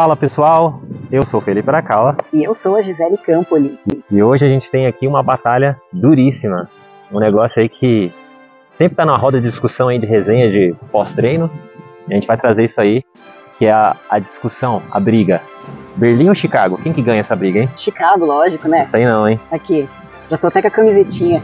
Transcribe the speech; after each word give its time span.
Fala 0.00 0.16
pessoal, 0.16 0.80
eu 1.12 1.26
sou 1.26 1.40
o 1.40 1.42
Felipe 1.42 1.68
Aracala 1.68 2.16
E 2.32 2.42
eu 2.42 2.54
sou 2.54 2.74
a 2.74 2.80
Gisele 2.80 3.18
Campoli. 3.18 3.78
e 4.10 4.22
hoje 4.22 4.46
a 4.46 4.48
gente 4.48 4.70
tem 4.70 4.86
aqui 4.86 5.06
uma 5.06 5.22
batalha 5.22 5.78
duríssima. 5.92 6.70
Um 7.12 7.20
negócio 7.20 7.60
aí 7.60 7.68
que 7.68 8.10
sempre 8.78 8.96
tá 8.96 9.04
na 9.04 9.14
roda 9.14 9.38
de 9.38 9.50
discussão 9.50 9.88
aí 9.88 9.98
de 9.98 10.06
resenha 10.06 10.50
de 10.50 10.74
pós-treino. 10.90 11.50
A 12.08 12.14
gente 12.14 12.26
vai 12.26 12.38
trazer 12.38 12.64
isso 12.64 12.80
aí, 12.80 13.04
que 13.58 13.66
é 13.66 13.72
a, 13.72 13.94
a 14.08 14.18
discussão, 14.18 14.80
a 14.90 14.98
briga. 14.98 15.42
Berlim 15.96 16.30
ou 16.30 16.34
Chicago? 16.34 16.80
Quem 16.82 16.94
que 16.94 17.02
ganha 17.02 17.20
essa 17.20 17.36
briga, 17.36 17.60
hein? 17.60 17.68
Chicago, 17.76 18.24
lógico, 18.24 18.68
né? 18.68 18.88
Aí 18.94 19.04
não, 19.04 19.28
hein? 19.28 19.38
Aqui, 19.52 19.86
já 20.30 20.38
tô 20.38 20.46
até 20.46 20.62
com 20.62 20.68
a 20.68 20.70
camisetinha. 20.70 21.42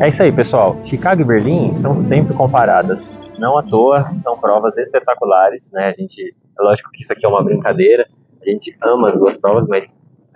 É 0.00 0.08
isso 0.10 0.22
aí, 0.22 0.30
pessoal. 0.30 0.80
Chicago 0.86 1.22
e 1.22 1.24
Berlim 1.24 1.74
são 1.82 2.06
sempre 2.06 2.32
comparadas. 2.32 3.04
Não 3.36 3.58
à 3.58 3.64
toa, 3.64 4.08
são 4.22 4.38
provas 4.38 4.76
espetaculares, 4.78 5.60
né? 5.72 5.88
A 5.88 5.92
gente, 5.92 6.36
é 6.56 6.62
lógico 6.62 6.88
que 6.92 7.02
isso 7.02 7.12
aqui 7.12 7.26
é 7.26 7.28
uma 7.28 7.42
brincadeira. 7.42 8.06
A 8.40 8.48
gente 8.48 8.76
ama 8.80 9.10
as 9.10 9.18
duas 9.18 9.36
provas, 9.38 9.66
mas 9.68 9.84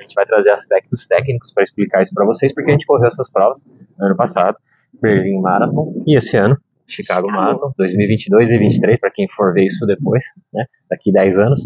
a 0.00 0.02
gente 0.02 0.14
vai 0.14 0.26
trazer 0.26 0.50
aspectos 0.50 1.06
técnicos 1.06 1.52
para 1.54 1.62
explicar 1.62 2.02
isso 2.02 2.12
para 2.12 2.26
vocês, 2.26 2.52
porque 2.52 2.70
a 2.70 2.72
gente 2.72 2.84
correu 2.86 3.06
essas 3.06 3.30
provas 3.30 3.62
no 3.96 4.06
ano 4.06 4.16
passado, 4.16 4.56
Berlim 5.00 5.40
Marathon, 5.40 6.02
e 6.08 6.16
esse 6.16 6.36
ano, 6.36 6.56
Chicago 6.88 7.30
Marathon, 7.30 7.72
2022 7.78 8.46
e 8.46 8.58
2023, 8.58 8.98
para 8.98 9.10
quem 9.12 9.28
for 9.28 9.54
ver 9.54 9.66
isso 9.66 9.86
depois, 9.86 10.24
né? 10.52 10.64
Daqui 10.90 11.12
10 11.12 11.38
anos. 11.38 11.60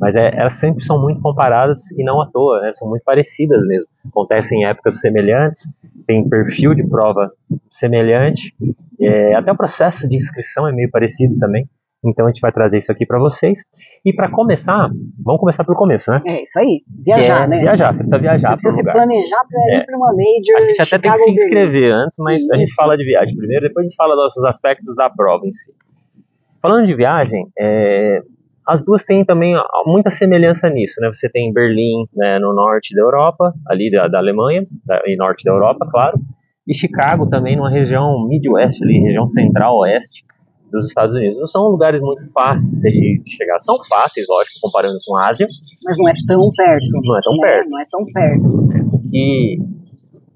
Mas 0.00 0.14
é, 0.14 0.30
elas 0.36 0.54
sempre 0.54 0.84
são 0.84 1.00
muito 1.00 1.20
comparadas 1.20 1.78
e 1.96 2.04
não 2.04 2.20
à 2.20 2.26
toa, 2.30 2.60
né? 2.60 2.72
São 2.76 2.88
muito 2.88 3.02
parecidas 3.02 3.60
mesmo. 3.66 3.86
Acontecem 4.08 4.60
em 4.60 4.64
épocas 4.66 5.00
semelhantes, 5.00 5.66
tem 6.06 6.28
perfil 6.28 6.74
de 6.74 6.86
prova 6.86 7.30
semelhante, 7.72 8.54
é, 9.00 9.34
até 9.34 9.50
o 9.52 9.56
processo 9.56 10.08
de 10.08 10.16
inscrição 10.16 10.68
é 10.68 10.72
meio 10.72 10.90
parecido 10.90 11.38
também. 11.38 11.66
Então 12.04 12.26
a 12.26 12.30
gente 12.30 12.40
vai 12.40 12.50
trazer 12.52 12.78
isso 12.78 12.90
aqui 12.90 13.04
para 13.06 13.18
vocês. 13.18 13.58
E 14.04 14.12
para 14.14 14.30
começar, 14.30 14.88
vamos 15.22 15.38
começar 15.40 15.62
pelo 15.64 15.76
começo, 15.76 16.10
né? 16.10 16.22
É 16.26 16.42
isso 16.42 16.58
aí, 16.58 16.80
viajar, 17.04 17.44
é 17.44 17.46
né? 17.46 17.58
Viajar, 17.60 17.92
você 17.92 17.98
precisa 17.98 18.18
viajar 18.18 18.56
Você 18.56 18.62
para 18.68 18.72
o 18.72 18.76
lugar. 18.78 18.92
planejar 18.94 19.42
pra 19.50 19.60
ir 19.76 19.80
É. 19.80 19.84
pra 19.84 19.96
uma 19.98 20.06
Major. 20.12 20.56
A 20.56 20.62
gente 20.62 20.80
até 20.80 20.98
tem 20.98 21.10
que 21.12 21.18
Chicago 21.18 21.24
se 21.24 21.30
inscrever 21.44 21.92
antes, 21.92 22.16
mas 22.20 22.50
a 22.50 22.56
gente 22.56 22.68
Isso. 22.68 22.74
fala 22.76 22.96
de 22.96 23.04
viagem 23.04 23.36
primeiro, 23.36 23.68
depois 23.68 23.84
a 23.84 23.88
gente 23.88 23.96
fala 23.96 24.14
dos 24.16 24.44
aspectos 24.46 24.96
da 24.96 25.10
prova 25.10 25.46
em 25.46 25.52
si. 25.52 25.70
Falando 26.62 26.86
de 26.86 26.94
viagem, 26.94 27.46
é, 27.58 28.22
as 28.66 28.84
duas 28.84 29.04
têm 29.04 29.24
também 29.24 29.54
muita 29.86 30.10
semelhança 30.10 30.68
nisso, 30.68 31.00
né? 31.00 31.08
Você 31.08 31.28
tem 31.28 31.52
Berlim 31.52 32.06
né, 32.14 32.38
no 32.38 32.54
norte 32.54 32.94
da 32.94 33.02
Europa, 33.02 33.52
ali 33.66 33.90
da, 33.90 34.06
da 34.08 34.18
Alemanha, 34.18 34.66
da, 34.84 35.02
e 35.06 35.16
norte 35.16 35.44
da 35.44 35.52
Europa, 35.52 35.86
claro, 35.90 36.18
e 36.66 36.74
Chicago 36.74 37.28
também 37.28 37.56
numa 37.56 37.70
região 37.70 38.26
Midwest, 38.28 38.82
ali, 38.82 39.00
região 39.00 39.26
central-oeste 39.26 40.24
dos 40.70 40.86
Estados 40.86 41.14
Unidos. 41.14 41.38
Não 41.38 41.48
são 41.48 41.62
lugares 41.64 42.00
muito 42.00 42.30
fáceis 42.32 42.70
de 42.80 43.22
chegar. 43.36 43.58
São 43.60 43.76
fáceis, 43.88 44.26
lógico, 44.28 44.54
comparando 44.62 44.98
com 45.04 45.16
a 45.16 45.28
Ásia, 45.28 45.48
Mas 45.84 45.96
não 45.98 46.08
é 46.08 46.12
tão 46.26 46.50
perto. 46.52 46.86
não 47.02 47.18
é 47.18 47.20
tão 47.22 47.32
né? 47.32 47.40
perto. 47.40 47.70
Não 47.70 47.80
é 47.80 47.86
tão 47.90 48.04
perto. 48.04 48.96
O 48.96 49.10
que 49.10 49.58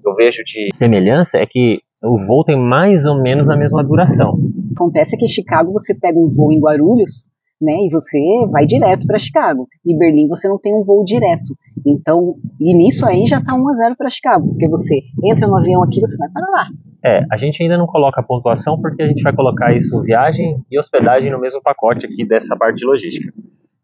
eu 0.05 0.15
vejo 0.15 0.43
de 0.43 0.69
semelhança 0.75 1.37
é 1.37 1.45
que 1.45 1.79
o 2.03 2.19
voo 2.25 2.43
tem 2.43 2.57
mais 2.57 3.05
ou 3.05 3.21
menos 3.21 3.49
a 3.49 3.55
mesma 3.55 3.83
duração. 3.83 4.37
Acontece 4.75 5.17
que 5.17 5.25
em 5.25 5.29
Chicago 5.29 5.71
você 5.71 5.95
pega 5.95 6.19
um 6.19 6.29
voo 6.29 6.51
em 6.51 6.59
Guarulhos, 6.59 7.29
né? 7.61 7.73
E 7.85 7.89
você 7.89 8.19
vai 8.51 8.65
direto 8.65 9.07
para 9.07 9.19
Chicago. 9.19 9.67
Em 9.85 9.97
Berlim 9.97 10.27
você 10.27 10.47
não 10.47 10.59
tem 10.59 10.73
um 10.73 10.83
voo 10.83 11.03
direto. 11.03 11.55
Então, 11.85 12.35
e 12.59 12.75
nisso 12.75 13.05
aí 13.05 13.25
já 13.27 13.41
tá 13.41 13.53
1 13.53 13.69
a 13.69 13.73
0 13.75 13.95
para 13.97 14.09
Chicago, 14.09 14.49
porque 14.49 14.67
você 14.67 15.01
entra 15.23 15.47
no 15.47 15.57
avião 15.57 15.83
aqui, 15.83 15.99
você 15.99 16.17
vai 16.17 16.29
para 16.29 16.47
lá. 16.49 16.67
É, 17.03 17.23
a 17.31 17.37
gente 17.37 17.61
ainda 17.61 17.77
não 17.77 17.85
coloca 17.85 18.19
a 18.19 18.23
pontuação 18.23 18.81
porque 18.81 19.03
a 19.03 19.07
gente 19.07 19.21
vai 19.21 19.33
colocar 19.33 19.75
isso 19.75 20.01
viagem 20.01 20.57
e 20.71 20.79
hospedagem 20.79 21.31
no 21.31 21.39
mesmo 21.39 21.61
pacote 21.61 22.05
aqui 22.05 22.25
dessa 22.25 22.55
parte 22.57 22.77
de 22.77 22.85
logística. 22.85 23.31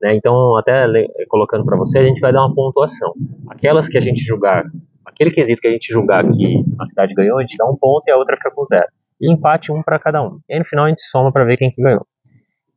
né? 0.01 0.15
Então, 0.15 0.57
até 0.57 0.87
colocando 1.29 1.63
para 1.63 1.77
você, 1.77 1.99
a 1.99 2.03
gente 2.03 2.19
vai 2.19 2.33
dar 2.33 2.45
uma 2.45 2.55
pontuação. 2.55 3.13
Aquelas 3.47 3.87
que 3.87 3.97
a 3.97 4.01
gente 4.01 4.23
julgar, 4.23 4.63
aquele 5.05 5.29
quesito 5.29 5.61
que 5.61 5.67
a 5.67 5.71
gente 5.71 5.93
julgar 5.93 6.27
que 6.27 6.63
a 6.79 6.87
cidade 6.87 7.13
ganhou, 7.13 7.37
a 7.37 7.41
gente 7.41 7.55
dá 7.57 7.65
um 7.65 7.77
ponto 7.77 8.03
e 8.07 8.11
a 8.11 8.17
outra 8.17 8.35
fica 8.35 8.51
com 8.51 8.65
zero. 8.65 8.87
E 9.21 9.31
empate 9.31 9.71
um 9.71 9.83
para 9.83 9.99
cada 9.99 10.23
um. 10.23 10.39
E 10.49 10.53
aí 10.53 10.59
no 10.59 10.65
final 10.65 10.85
a 10.85 10.89
gente 10.89 11.03
soma 11.03 11.31
para 11.31 11.45
ver 11.45 11.57
quem 11.57 11.69
que 11.69 11.79
ganhou. 11.79 12.03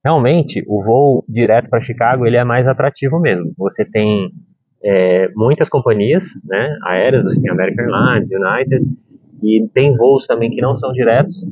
Realmente, 0.04 0.62
o 0.68 0.82
voo 0.82 1.24
direto 1.28 1.70
para 1.70 1.80
Chicago 1.80 2.26
ele 2.26 2.36
é 2.36 2.44
mais 2.44 2.66
atrativo 2.66 3.18
mesmo. 3.18 3.52
Você 3.56 3.84
tem 3.84 4.30
é, 4.84 5.28
muitas 5.34 5.68
companhias 5.68 6.24
né, 6.44 6.76
aéreas, 6.84 7.24
você 7.24 7.40
tem 7.40 7.50
American 7.50 7.86
Airlines, 7.86 8.28
United, 8.30 8.84
e 9.42 9.66
tem 9.72 9.96
voos 9.96 10.26
também 10.26 10.50
que 10.50 10.60
não 10.60 10.76
são 10.76 10.92
diretos, 10.92 11.46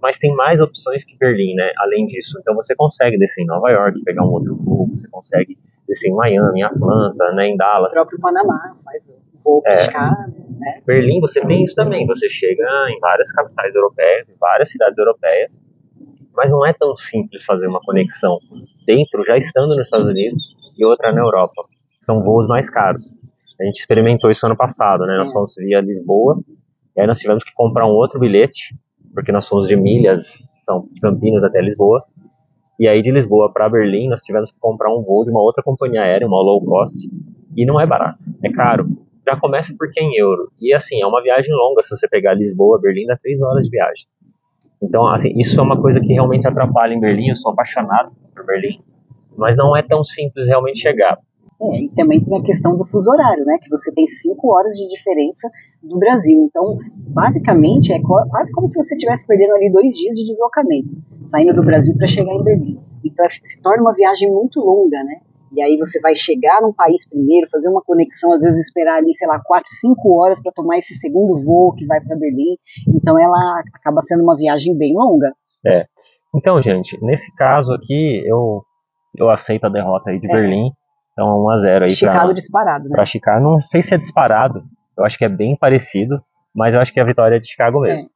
mas 0.00 0.16
tem 0.18 0.34
mais 0.34 0.60
opções 0.60 1.04
que 1.04 1.16
Berlim, 1.18 1.54
né? 1.54 1.70
Além 1.78 2.06
disso, 2.06 2.38
então 2.40 2.54
você 2.54 2.74
consegue 2.74 3.18
descer 3.18 3.42
em 3.42 3.46
Nova 3.46 3.70
York, 3.70 4.02
pegar 4.04 4.24
um 4.24 4.30
outro 4.30 4.56
voo, 4.56 4.88
você 4.88 5.06
consegue 5.08 5.56
descer 5.86 6.08
em 6.08 6.14
Miami, 6.14 6.60
em 6.60 6.62
Atlanta, 6.62 7.32
né, 7.32 7.48
em 7.48 7.54
O 7.54 7.58
Dallas. 7.58 7.92
próprio 7.92 8.18
Panamá 8.20 8.74
faz 8.84 9.02
o 9.06 9.42
voo 9.44 9.62
para 9.62 9.72
É. 9.74 9.84
Chicago, 9.84 10.32
né? 10.58 10.80
Berlim, 10.86 11.20
você 11.20 11.40
tem 11.42 11.62
isso 11.62 11.74
também. 11.74 12.06
Você 12.06 12.28
chega 12.30 12.64
em 12.88 12.98
várias 13.00 13.30
capitais 13.32 13.74
europeias, 13.74 14.28
em 14.28 14.36
várias 14.40 14.70
cidades 14.70 14.98
europeias, 14.98 15.60
mas 16.36 16.50
não 16.50 16.64
é 16.66 16.72
tão 16.72 16.96
simples 16.96 17.44
fazer 17.44 17.66
uma 17.66 17.80
conexão 17.80 18.38
dentro, 18.86 19.24
já 19.26 19.36
estando 19.36 19.68
nos 19.68 19.80
Estados 19.84 20.06
Unidos, 20.06 20.54
e 20.76 20.84
outra 20.84 21.12
na 21.12 21.20
Europa. 21.20 21.64
São 22.02 22.22
voos 22.22 22.46
mais 22.48 22.68
caros. 22.68 23.04
A 23.60 23.64
gente 23.64 23.78
experimentou 23.80 24.30
isso 24.30 24.44
ano 24.46 24.56
passado, 24.56 25.04
né? 25.06 25.16
Nós 25.18 25.28
É. 25.28 25.32
fomos 25.32 25.54
via 25.56 25.80
Lisboa, 25.80 26.40
e 26.96 27.00
aí 27.00 27.06
nós 27.06 27.18
tivemos 27.18 27.44
que 27.44 27.52
comprar 27.54 27.86
um 27.86 27.92
outro 27.92 28.18
bilhete, 28.18 28.74
porque 29.14 29.30
nós 29.30 29.46
fomos 29.46 29.68
de 29.68 29.76
milhas, 29.76 30.32
são 30.64 30.88
Campinas 31.00 31.44
até 31.44 31.60
Lisboa. 31.60 32.02
E 32.80 32.88
aí 32.88 33.02
de 33.02 33.12
Lisboa 33.12 33.52
para 33.52 33.68
Berlim, 33.68 34.08
nós 34.08 34.22
tivemos 34.22 34.50
que 34.50 34.58
comprar 34.58 34.90
um 34.92 35.02
voo 35.02 35.24
de 35.24 35.30
uma 35.30 35.40
outra 35.40 35.62
companhia 35.62 36.02
aérea, 36.02 36.26
uma 36.26 36.40
low 36.42 36.64
cost, 36.64 36.96
e 37.56 37.64
não 37.66 37.78
é 37.80 37.86
barato, 37.86 38.18
é 38.42 38.50
caro. 38.50 38.86
Já 39.24 39.36
começa 39.38 39.72
porque 39.78 40.00
é 40.00 40.02
em 40.02 40.16
euro. 40.18 40.50
E 40.60 40.74
assim, 40.74 41.00
é 41.00 41.06
uma 41.06 41.22
viagem 41.22 41.54
longa, 41.54 41.82
se 41.82 41.90
você 41.90 42.08
pegar 42.08 42.34
Lisboa, 42.34 42.80
Berlim, 42.80 43.06
dá 43.06 43.16
três 43.16 43.40
horas 43.40 43.64
de 43.64 43.70
viagem. 43.70 44.06
Então, 44.82 45.06
assim, 45.08 45.32
isso 45.36 45.58
é 45.60 45.62
uma 45.62 45.80
coisa 45.80 46.00
que 46.00 46.12
realmente 46.12 46.46
atrapalha 46.46 46.92
em 46.92 47.00
Berlim, 47.00 47.28
eu 47.28 47.36
sou 47.36 47.52
apaixonado 47.52 48.10
por 48.34 48.44
Berlim, 48.44 48.80
mas 49.36 49.56
não 49.56 49.76
é 49.76 49.82
tão 49.82 50.02
simples 50.02 50.46
realmente 50.46 50.80
chegar. 50.80 51.18
É, 51.60 51.84
e 51.84 51.88
também 51.90 52.20
tem 52.24 52.36
a 52.36 52.42
questão 52.42 52.76
do 52.76 52.84
fuso 52.86 53.08
horário, 53.08 53.44
né? 53.44 53.56
Que 53.62 53.70
você 53.70 53.92
tem 53.92 54.08
cinco 54.08 54.52
horas 54.52 54.74
de 54.74 54.88
diferença 54.88 55.48
do 55.80 55.96
Brasil. 55.96 56.42
Então, 56.42 56.76
basicamente, 57.08 57.92
é 57.92 58.00
quase 58.00 58.50
como 58.50 58.68
se 58.68 58.76
você 58.76 58.94
estivesse 58.94 59.24
perdendo 59.24 59.54
ali 59.54 59.70
dois 59.70 59.94
dias 59.94 60.16
de 60.16 60.26
deslocamento, 60.26 60.90
saindo 61.30 61.54
do 61.54 61.62
Brasil 61.62 61.94
para 61.96 62.08
chegar 62.08 62.32
em 62.32 62.42
Berlim. 62.42 62.80
Então, 63.04 63.26
se 63.30 63.60
torna 63.62 63.82
uma 63.82 63.94
viagem 63.94 64.28
muito 64.32 64.58
longa, 64.58 65.04
né? 65.04 65.20
E 65.54 65.62
aí 65.62 65.76
você 65.76 66.00
vai 66.00 66.14
chegar 66.16 66.62
num 66.62 66.72
país 66.72 67.06
primeiro, 67.08 67.48
fazer 67.50 67.68
uma 67.68 67.82
conexão, 67.84 68.32
às 68.32 68.42
vezes 68.42 68.66
esperar 68.66 68.96
ali, 68.96 69.14
sei 69.14 69.28
lá, 69.28 69.40
quatro, 69.44 69.68
cinco 69.70 70.18
horas 70.18 70.40
para 70.42 70.52
tomar 70.52 70.78
esse 70.78 70.94
segundo 70.94 71.42
voo 71.44 71.74
que 71.74 71.86
vai 71.86 72.00
para 72.00 72.16
Berlim. 72.16 72.56
Então, 72.88 73.18
ela 73.18 73.60
acaba 73.74 74.00
sendo 74.00 74.22
uma 74.22 74.36
viagem 74.36 74.76
bem 74.76 74.94
longa. 74.94 75.32
Então, 76.34 76.60
gente, 76.62 76.98
nesse 77.04 77.34
caso 77.36 77.74
aqui, 77.74 78.22
eu, 78.26 78.62
eu 79.16 79.28
aceito 79.28 79.64
a 79.64 79.68
derrota 79.68 80.10
aí 80.10 80.18
de 80.18 80.30
É. 80.30 80.32
Berlim. 80.32 80.70
Então, 81.12 81.44
1x0 81.44 81.82
aí 81.82 81.94
Chicago 81.94 82.24
pra, 82.26 82.32
disparado, 82.32 82.84
né? 82.84 82.90
pra 82.94 83.04
Chicago. 83.04 83.44
Não 83.44 83.60
sei 83.60 83.82
se 83.82 83.94
é 83.94 83.98
disparado, 83.98 84.62
eu 84.96 85.04
acho 85.04 85.18
que 85.18 85.24
é 85.26 85.28
bem 85.28 85.54
parecido, 85.54 86.22
mas 86.54 86.74
eu 86.74 86.80
acho 86.80 86.92
que 86.92 87.00
a 87.00 87.04
vitória 87.04 87.36
é 87.36 87.38
de 87.38 87.50
Chicago 87.50 87.80
mesmo. 87.80 88.08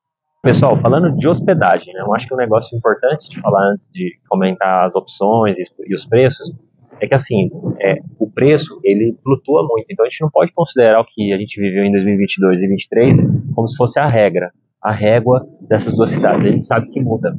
Pessoal, 0.42 0.80
falando 0.80 1.14
de 1.16 1.26
hospedagem, 1.28 1.92
né, 1.92 2.00
eu 2.00 2.14
acho 2.14 2.26
que 2.26 2.32
um 2.32 2.36
negócio 2.36 2.76
importante 2.76 3.28
de 3.28 3.40
falar 3.40 3.72
antes 3.72 3.90
de 3.90 4.12
comentar 4.28 4.86
as 4.86 4.94
opções 4.94 5.56
e 5.58 5.94
os 5.94 6.06
preços 6.06 6.54
é 7.00 7.06
que 7.06 7.14
assim, 7.14 7.50
é, 7.80 7.96
o 8.18 8.30
preço 8.30 8.80
ele 8.82 9.16
flutua 9.22 9.66
muito, 9.68 9.86
então 9.90 10.04
a 10.04 10.08
gente 10.08 10.20
não 10.22 10.30
pode 10.30 10.52
considerar 10.52 11.00
o 11.00 11.04
que 11.04 11.32
a 11.32 11.38
gente 11.38 11.60
viveu 11.60 11.84
em 11.84 11.92
2022 11.92 12.62
e 12.62 12.66
2023 12.66 13.18
como 13.54 13.68
se 13.68 13.76
fosse 13.76 13.98
a 13.98 14.06
regra, 14.06 14.50
a 14.82 14.92
régua 14.92 15.46
dessas 15.68 15.94
duas 15.94 16.10
cidades. 16.10 16.46
A 16.46 16.50
gente 16.50 16.64
sabe 16.64 16.88
que 16.90 17.00
muda, 17.00 17.36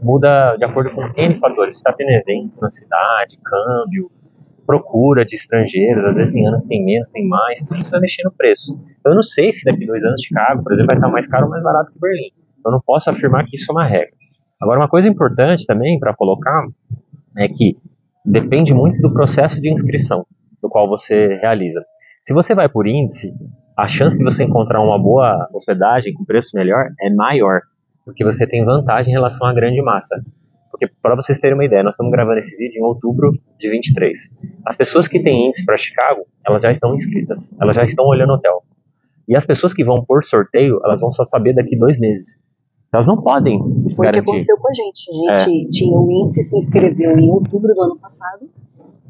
muda 0.00 0.56
de 0.56 0.64
acordo 0.64 0.90
com 0.90 1.02
N 1.16 1.38
fatores. 1.38 1.76
Se 1.76 1.80
está 1.80 1.92
tendo 1.92 2.10
evento 2.10 2.60
na 2.60 2.70
cidade, 2.70 3.38
câmbio, 3.44 4.10
procura 4.66 5.24
de 5.24 5.36
estrangeiros, 5.36 6.04
às 6.04 6.14
vezes 6.14 6.32
tem 6.32 6.46
anos 6.46 6.64
tem 6.66 6.84
menos, 6.84 7.08
tem 7.10 7.26
mais, 7.28 7.58
tudo 7.60 7.76
isso 7.78 7.90
vai 7.90 8.00
mexer 8.00 8.22
no 8.24 8.32
preço. 8.32 8.78
Eu 9.04 9.14
não 9.14 9.22
sei 9.22 9.52
se 9.52 9.64
daqui 9.64 9.86
dois 9.86 10.02
anos 10.02 10.22
Chicago, 10.22 10.62
por 10.62 10.72
exemplo, 10.72 10.88
vai 10.90 10.98
estar 10.98 11.08
mais 11.10 11.26
caro 11.26 11.44
ou 11.44 11.50
mais 11.50 11.62
barato 11.62 11.92
que 11.92 11.98
Berlim. 11.98 12.30
Eu 12.64 12.70
não 12.70 12.80
posso 12.80 13.10
afirmar 13.10 13.44
que 13.46 13.56
isso 13.56 13.70
é 13.70 13.72
uma 13.72 13.84
regra. 13.84 14.12
Agora, 14.60 14.78
uma 14.78 14.88
coisa 14.88 15.08
importante 15.08 15.66
também 15.66 15.98
para 15.98 16.14
colocar 16.14 16.64
é 17.36 17.48
que 17.48 17.76
depende 18.24 18.72
muito 18.72 19.00
do 19.00 19.12
processo 19.12 19.60
de 19.60 19.70
inscrição 19.70 20.24
do 20.60 20.68
qual 20.68 20.88
você 20.88 21.38
realiza. 21.40 21.82
Se 22.26 22.32
você 22.32 22.54
vai 22.54 22.68
por 22.68 22.86
índice, 22.86 23.32
a 23.76 23.88
chance 23.88 24.16
de 24.16 24.24
você 24.24 24.44
encontrar 24.44 24.80
uma 24.80 24.98
boa 24.98 25.48
hospedagem 25.52 26.14
com 26.14 26.24
preço 26.24 26.50
melhor 26.54 26.88
é 27.00 27.10
maior, 27.10 27.62
porque 28.04 28.24
você 28.24 28.46
tem 28.46 28.64
vantagem 28.64 29.10
em 29.10 29.14
relação 29.14 29.46
à 29.46 29.52
grande 29.52 29.82
massa. 29.82 30.22
Porque, 30.70 30.88
para 31.02 31.14
vocês 31.14 31.38
terem 31.38 31.54
uma 31.54 31.64
ideia, 31.64 31.82
nós 31.82 31.94
estamos 31.94 32.12
gravando 32.12 32.38
esse 32.38 32.56
vídeo 32.56 32.78
em 32.78 32.84
outubro 32.84 33.32
de 33.58 33.70
23. 33.70 34.18
As 34.64 34.76
pessoas 34.76 35.06
que 35.06 35.22
têm 35.22 35.46
índice 35.46 35.64
para 35.64 35.76
Chicago, 35.76 36.22
elas 36.46 36.62
já 36.62 36.72
estão 36.72 36.94
inscritas, 36.94 37.38
elas 37.60 37.76
já 37.76 37.84
estão 37.84 38.06
olhando 38.06 38.32
hotel. 38.32 38.62
E 39.28 39.36
as 39.36 39.44
pessoas 39.44 39.74
que 39.74 39.84
vão 39.84 40.04
por 40.04 40.24
sorteio, 40.24 40.80
elas 40.84 41.00
vão 41.00 41.12
só 41.12 41.24
saber 41.24 41.54
daqui 41.54 41.76
dois 41.76 41.98
meses. 41.98 42.38
Elas 42.92 43.06
não 43.06 43.22
podem 43.22 43.58
Foi 43.96 44.08
o 44.08 44.12
que 44.12 44.18
aconteceu 44.18 44.56
com 44.58 44.68
a 44.68 44.74
gente. 44.74 45.10
A 45.30 45.38
gente 45.38 45.66
é. 45.66 45.70
tinha 45.70 45.98
o 45.98 46.10
índice, 46.10 46.44
se 46.44 46.58
inscreveu 46.58 47.18
em 47.18 47.30
outubro 47.30 47.74
do 47.74 47.82
ano 47.82 47.98
passado 47.98 48.48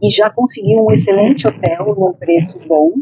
e 0.00 0.11
já 0.11 0.31
conseguiu 0.31 0.84
um 0.84 0.93
excelente 0.93 1.46
hotel 1.49 1.94
num 1.99 2.12
preço 2.12 2.58
bom 2.69 2.93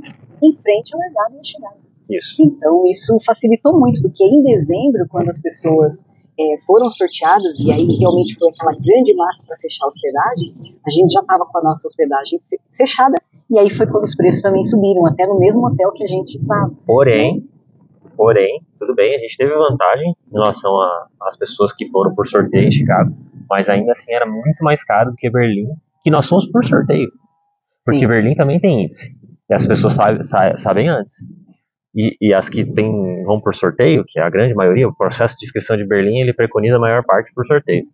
em 0.42 0.56
frente 0.56 0.94
à 0.94 0.98
largada 0.98 1.38
e 1.40 1.46
chegada. 1.46 1.76
Isso. 2.08 2.42
Então 2.42 2.86
isso 2.86 3.16
facilitou 3.24 3.78
muito, 3.78 4.02
porque 4.02 4.24
em 4.24 4.42
dezembro, 4.42 5.06
quando 5.08 5.28
as 5.28 5.38
pessoas 5.38 6.02
é, 6.38 6.58
foram 6.66 6.90
sorteadas, 6.90 7.58
e 7.60 7.70
aí 7.70 7.86
realmente 7.98 8.36
foi 8.38 8.48
aquela 8.48 8.72
grande 8.72 9.14
massa 9.14 9.42
para 9.46 9.56
fechar 9.58 9.84
a 9.84 9.88
hospedagem, 9.88 10.54
a 10.84 10.90
gente 10.90 11.12
já 11.12 11.20
estava 11.20 11.44
com 11.44 11.58
a 11.58 11.62
nossa 11.62 11.86
hospedagem 11.86 12.40
fechada, 12.76 13.14
e 13.50 13.58
aí 13.58 13.70
foi 13.70 13.86
quando 13.86 14.04
os 14.04 14.16
preços 14.16 14.42
também 14.42 14.64
subiram, 14.64 15.06
até 15.06 15.26
no 15.26 15.38
mesmo 15.38 15.66
hotel 15.66 15.92
que 15.92 16.04
a 16.04 16.06
gente 16.06 16.36
estava. 16.36 16.72
Porém, 16.86 17.46
porém, 18.16 18.60
tudo 18.80 18.94
bem, 18.94 19.14
a 19.14 19.18
gente 19.18 19.36
teve 19.36 19.54
vantagem 19.54 20.08
em 20.08 20.32
relação 20.32 20.72
às 21.22 21.36
pessoas 21.36 21.72
que 21.72 21.88
foram 21.90 22.14
por 22.14 22.26
sorteio 22.26 22.66
em 22.66 22.72
Chicago, 22.72 23.14
mas 23.48 23.68
ainda 23.68 23.92
assim 23.92 24.10
era 24.10 24.24
muito 24.24 24.64
mais 24.64 24.82
caro 24.82 25.10
do 25.10 25.16
que 25.16 25.30
Berlim, 25.30 25.68
que 26.02 26.10
nós 26.10 26.26
fomos 26.26 26.50
por 26.50 26.64
sorteio. 26.64 27.10
Porque 27.84 28.00
Sim. 28.00 28.08
Berlim 28.08 28.34
também 28.34 28.58
tem 28.58 28.84
índice. 28.84 29.14
E 29.48 29.54
as 29.54 29.66
pessoas 29.66 29.94
sabem, 29.94 30.22
sabem 30.56 30.88
antes. 30.88 31.14
E, 31.94 32.16
e, 32.20 32.32
as 32.32 32.48
que 32.48 32.64
tem, 32.64 33.24
vão 33.24 33.40
por 33.40 33.54
sorteio, 33.54 34.04
que 34.06 34.18
é 34.18 34.22
a 34.22 34.30
grande 34.30 34.54
maioria, 34.54 34.88
o 34.88 34.96
processo 34.96 35.36
de 35.38 35.44
inscrição 35.44 35.76
de 35.76 35.86
Berlim, 35.86 36.20
ele 36.20 36.32
preconiza 36.32 36.76
a 36.76 36.80
maior 36.80 37.04
parte 37.04 37.32
por 37.34 37.44
sorteio. 37.44 37.84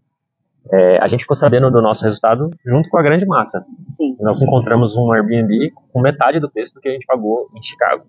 É, 0.71 0.99
a 0.99 1.09
gente 1.09 1.23
ficou 1.23 1.37
sabendo 1.37 1.71
do 1.71 1.81
nosso 1.81 2.05
resultado 2.05 2.51
junto 2.65 2.89
com 2.91 2.99
a 2.99 3.03
grande 3.03 3.25
massa. 3.25 3.65
Sim. 3.97 4.17
Nós 4.21 4.41
encontramos 4.43 4.97
um 4.97 5.13
Airbnb 5.13 5.73
com 5.93 6.01
metade 6.01 6.39
do 6.39 6.51
preço 6.51 6.75
do 6.75 6.81
que 6.81 6.89
a 6.89 6.93
gente 6.93 7.07
pagou 7.07 7.49
em 7.57 7.63
Chicago. 7.63 8.05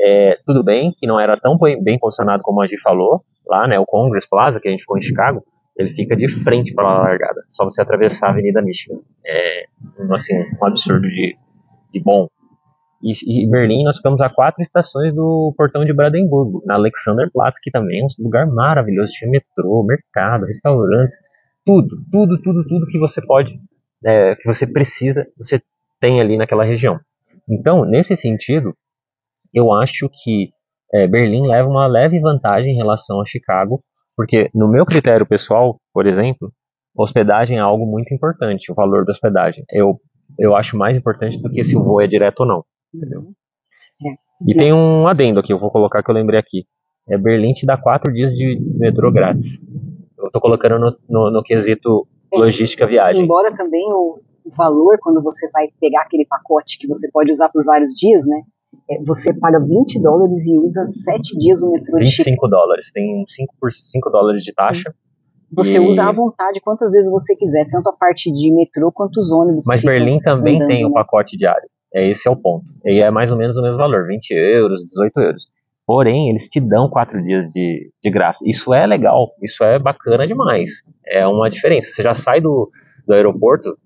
É, 0.00 0.38
tudo 0.44 0.62
bem 0.62 0.92
que 0.96 1.06
não 1.06 1.20
era 1.20 1.36
tão 1.36 1.58
bem 1.58 1.98
posicionado 1.98 2.42
como 2.42 2.60
a 2.60 2.66
gente 2.66 2.80
falou, 2.80 3.22
lá, 3.46 3.66
né, 3.66 3.78
o 3.78 3.86
Congress 3.86 4.28
Plaza, 4.28 4.60
que 4.60 4.68
a 4.68 4.70
gente 4.70 4.80
ficou 4.80 4.98
em 4.98 5.02
Chicago, 5.02 5.44
ele 5.76 5.90
fica 5.90 6.16
de 6.16 6.28
frente 6.42 6.74
para 6.74 6.88
a 6.88 6.98
largada. 6.98 7.42
Só 7.48 7.64
você 7.64 7.80
atravessar 7.80 8.28
a 8.28 8.30
Avenida 8.30 8.62
Michigan. 8.62 8.98
É, 9.24 9.64
assim, 10.14 10.34
um 10.60 10.66
absurdo 10.66 11.08
de, 11.08 11.36
de 11.92 12.00
bom. 12.00 12.28
E, 13.02 13.12
e, 13.44 13.50
Berlim, 13.50 13.82
nós 13.84 13.96
ficamos 13.96 14.20
a 14.20 14.28
quatro 14.28 14.62
estações 14.62 15.12
do 15.14 15.52
portão 15.56 15.84
de 15.84 15.92
Brandenburgo, 15.92 16.62
na 16.66 16.74
Alexanderplatz, 16.74 17.58
que 17.60 17.70
também 17.70 18.00
é 18.00 18.04
um 18.04 18.24
lugar 18.24 18.46
maravilhoso. 18.46 19.12
Tinha 19.12 19.30
metrô, 19.30 19.82
mercado, 19.82 20.46
restaurantes, 20.46 21.16
tudo, 21.64 21.96
tudo, 22.10 22.40
tudo, 22.40 22.64
tudo 22.66 22.86
que 22.86 22.98
você 22.98 23.20
pode, 23.24 23.58
é, 24.04 24.36
que 24.36 24.46
você 24.46 24.66
precisa, 24.66 25.26
você 25.36 25.60
tem 26.00 26.20
ali 26.20 26.36
naquela 26.36 26.64
região. 26.64 27.00
Então, 27.48 27.84
nesse 27.84 28.16
sentido, 28.16 28.74
eu 29.52 29.72
acho 29.72 30.08
que 30.22 30.50
é, 30.92 31.06
Berlim 31.06 31.46
leva 31.46 31.68
uma 31.68 31.86
leve 31.86 32.20
vantagem 32.20 32.72
em 32.72 32.76
relação 32.76 33.20
a 33.20 33.26
Chicago, 33.26 33.82
porque 34.16 34.50
no 34.54 34.68
meu 34.68 34.84
critério 34.84 35.26
pessoal, 35.26 35.78
por 35.92 36.06
exemplo, 36.06 36.50
hospedagem 36.96 37.56
é 37.56 37.60
algo 37.60 37.86
muito 37.86 38.14
importante, 38.14 38.70
o 38.70 38.74
valor 38.74 39.04
da 39.04 39.12
hospedagem. 39.12 39.64
Eu, 39.70 39.98
eu 40.38 40.54
acho 40.54 40.76
mais 40.76 40.96
importante 40.96 41.40
do 41.40 41.50
que 41.50 41.64
se 41.64 41.76
o 41.76 41.82
voo 41.82 42.00
é 42.00 42.06
direto 42.06 42.40
ou 42.40 42.46
não. 42.46 42.64
Entendeu? 42.94 43.22
É. 44.04 44.12
E 44.46 44.54
tem 44.54 44.72
um 44.72 45.06
adendo 45.06 45.40
aqui, 45.40 45.52
eu 45.52 45.58
vou 45.58 45.70
colocar 45.70 46.02
que 46.02 46.10
eu 46.10 46.14
lembrei 46.14 46.38
aqui. 46.38 46.66
É 47.08 47.16
Berlim 47.16 47.52
te 47.52 47.66
dá 47.66 47.76
quatro 47.76 48.12
dias 48.12 48.34
de 48.34 48.60
metrô 48.78 49.10
grátis. 49.10 49.58
Eu 50.18 50.30
tô 50.30 50.40
colocando 50.40 50.78
no, 50.78 50.98
no, 51.08 51.30
no 51.30 51.42
quesito 51.42 52.06
é. 52.32 52.38
logística 52.38 52.86
viagem. 52.86 53.24
Embora 53.24 53.54
também 53.56 53.84
o 53.92 54.20
valor, 54.56 54.98
quando 55.00 55.22
você 55.22 55.48
vai 55.50 55.68
pegar 55.80 56.02
aquele 56.02 56.26
pacote 56.26 56.78
que 56.78 56.86
você 56.86 57.10
pode 57.10 57.30
usar 57.32 57.48
por 57.48 57.64
vários 57.64 57.92
dias, 57.92 58.24
né? 58.26 58.42
É, 58.90 59.02
você 59.04 59.32
paga 59.34 59.58
20 59.60 60.00
dólares 60.00 60.46
e 60.46 60.58
usa 60.58 60.86
7 60.90 61.38
dias 61.38 61.62
o 61.62 61.70
metrô 61.70 61.98
25 61.98 62.48
dólares, 62.48 62.90
tem 62.92 63.24
5, 63.26 63.54
por 63.60 63.72
5 63.72 64.10
dólares 64.10 64.42
de 64.42 64.52
taxa. 64.52 64.94
Você 65.54 65.76
e... 65.76 65.80
usa 65.80 66.04
à 66.04 66.12
vontade 66.12 66.60
quantas 66.60 66.92
vezes 66.92 67.10
você 67.10 67.36
quiser, 67.36 67.68
tanto 67.70 67.88
a 67.88 67.92
parte 67.92 68.32
de 68.32 68.52
metrô 68.54 68.90
quanto 68.90 69.20
os 69.20 69.30
ônibus. 69.30 69.64
Mas 69.68 69.82
Berlim 69.82 70.18
também 70.20 70.56
andando, 70.56 70.68
tem 70.68 70.84
o 70.84 70.88
né? 70.88 70.94
pacote 70.94 71.36
diário. 71.36 71.68
É 71.94 72.08
esse 72.08 72.26
é 72.26 72.30
o 72.30 72.36
ponto. 72.36 72.64
E 72.86 73.00
é 73.00 73.10
mais 73.10 73.30
ou 73.30 73.36
menos 73.36 73.56
o 73.56 73.62
mesmo 73.62 73.76
valor, 73.76 74.06
20 74.06 74.30
euros, 74.30 74.82
18 74.86 75.20
euros. 75.20 75.48
Porém, 75.86 76.30
eles 76.30 76.48
te 76.48 76.58
dão 76.58 76.88
quatro 76.88 77.22
dias 77.22 77.48
de, 77.48 77.90
de 78.02 78.10
graça. 78.10 78.42
Isso 78.46 78.72
é 78.72 78.86
legal, 78.86 79.32
isso 79.42 79.62
é 79.62 79.78
bacana 79.78 80.26
demais. 80.26 80.70
É 81.06 81.26
uma 81.26 81.50
diferença. 81.50 81.90
Você 81.90 82.02
já 82.02 82.14
sai 82.14 82.40
do, 82.40 82.70
do 83.06 83.12
aeroporto 83.12 83.76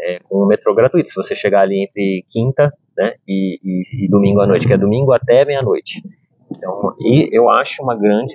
é, 0.00 0.18
com 0.20 0.38
o 0.38 0.46
metrô 0.46 0.74
gratuito. 0.74 1.10
Se 1.10 1.16
você 1.16 1.34
chegar 1.34 1.60
ali 1.60 1.84
entre 1.84 2.24
quinta 2.30 2.72
né, 2.96 3.14
e, 3.26 3.58
e, 3.62 4.04
e 4.04 4.08
domingo 4.08 4.40
à 4.40 4.46
noite, 4.46 4.66
que 4.66 4.72
é 4.72 4.78
domingo 4.78 5.12
até 5.12 5.44
meia-noite. 5.44 6.02
Então, 6.50 6.94
e 7.00 7.28
eu 7.32 7.48
acho 7.48 7.82
uma 7.82 7.96
grande, 7.96 8.34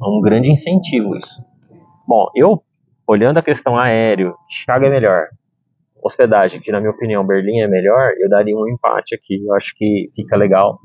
um 0.00 0.20
grande 0.20 0.50
incentivo 0.50 1.16
isso. 1.16 1.42
Bom, 2.06 2.28
eu, 2.34 2.62
olhando 3.06 3.38
a 3.38 3.42
questão 3.42 3.78
aéreo, 3.78 4.34
Chicago 4.48 4.84
é 4.84 4.90
melhor, 4.90 5.28
hospedagem, 6.04 6.60
que 6.60 6.70
na 6.70 6.80
minha 6.80 6.90
opinião 6.90 7.26
Berlim 7.26 7.60
é 7.60 7.66
melhor, 7.66 8.12
eu 8.18 8.28
daria 8.28 8.54
um 8.54 8.68
empate 8.68 9.14
aqui. 9.14 9.42
Eu 9.42 9.54
acho 9.54 9.74
que 9.74 10.10
fica 10.14 10.36
legal. 10.36 10.78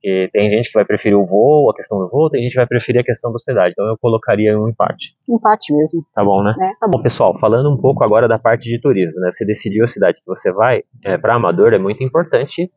Porque 0.00 0.30
tem 0.32 0.50
gente 0.50 0.68
que 0.68 0.78
vai 0.78 0.84
preferir 0.84 1.16
o 1.16 1.26
voo, 1.26 1.70
a 1.70 1.74
questão 1.74 1.98
do 1.98 2.08
voo, 2.08 2.30
tem 2.30 2.42
gente 2.42 2.52
que 2.52 2.56
vai 2.56 2.66
preferir 2.66 3.02
a 3.02 3.04
questão 3.04 3.30
da 3.30 3.36
hospedagem. 3.36 3.72
Então 3.72 3.86
eu 3.86 3.98
colocaria 3.98 4.58
um 4.58 4.66
empate. 4.66 5.14
Empate 5.28 5.74
mesmo. 5.74 6.02
Tá 6.14 6.24
bom, 6.24 6.42
né? 6.42 6.54
É, 6.58 6.74
tá 6.80 6.86
bom. 6.86 6.92
bom. 6.92 7.02
pessoal, 7.02 7.38
falando 7.38 7.70
um 7.70 7.76
pouco 7.76 8.02
agora 8.02 8.26
da 8.26 8.38
parte 8.38 8.68
de 8.68 8.80
turismo, 8.80 9.20
né? 9.20 9.30
Você 9.30 9.44
decidiu 9.44 9.84
a 9.84 9.88
cidade 9.88 10.16
que 10.18 10.26
você 10.26 10.50
vai, 10.50 10.82
é, 11.04 11.18
para 11.18 11.34
Amador 11.34 11.74
é 11.74 11.78
muito 11.78 12.02
importante 12.02 12.70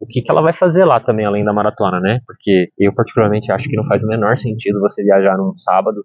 o 0.00 0.06
que, 0.06 0.22
que 0.22 0.30
ela 0.30 0.40
vai 0.40 0.54
fazer 0.54 0.86
lá 0.86 0.98
também, 0.98 1.26
além 1.26 1.44
da 1.44 1.52
maratona, 1.52 2.00
né? 2.00 2.20
Porque 2.26 2.70
eu 2.78 2.94
particularmente 2.94 3.52
acho 3.52 3.68
que 3.68 3.76
não 3.76 3.84
faz 3.84 4.02
o 4.02 4.06
menor 4.06 4.38
sentido 4.38 4.80
você 4.80 5.04
viajar 5.04 5.36
num 5.36 5.58
sábado 5.58 6.02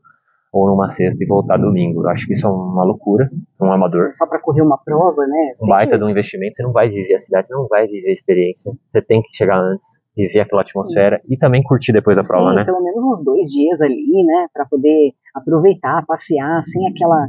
ou 0.56 0.70
numa 0.70 0.92
sexta 0.94 1.22
e 1.22 1.28
voltar 1.28 1.58
domingo. 1.58 2.02
Eu 2.02 2.10
acho 2.10 2.26
que 2.26 2.34
isso 2.34 2.48
é 2.48 2.50
uma 2.50 2.86
loucura, 2.86 3.30
um 3.62 3.72
amador. 3.72 4.08
Só 4.12 4.26
para 4.26 4.40
correr 4.40 4.62
uma 4.62 4.78
prova, 4.78 5.28
né? 5.28 5.52
Um 5.62 5.68
baita 5.68 5.98
de 5.98 6.04
um 6.04 6.10
investimento, 6.10 6.56
você 6.56 6.64
não 6.64 6.72
vai 6.72 6.88
viver 6.88 7.16
a 7.16 7.20
cidade, 7.20 7.48
você 7.48 7.54
não 7.54 7.68
vai 7.68 7.86
viver 7.88 8.10
a 8.10 8.14
experiência. 8.14 8.72
Você 8.90 9.02
tem 9.02 9.22
que 9.22 9.36
chegar 9.36 9.60
antes, 9.60 10.00
viver 10.16 10.40
aquela 10.40 10.62
atmosfera 10.62 11.20
Sim. 11.20 11.34
e 11.34 11.38
também 11.38 11.62
curtir 11.62 11.92
depois 11.92 12.16
da 12.16 12.24
Sim, 12.24 12.30
prova, 12.30 12.54
né? 12.54 12.64
pelo 12.64 12.82
menos 12.82 13.04
uns 13.04 13.24
dois 13.24 13.50
dias 13.50 13.82
ali, 13.82 14.24
né? 14.26 14.48
Para 14.54 14.66
poder 14.66 15.12
aproveitar, 15.34 16.06
passear, 16.06 16.64
sem 16.66 16.88
aquela 16.88 17.28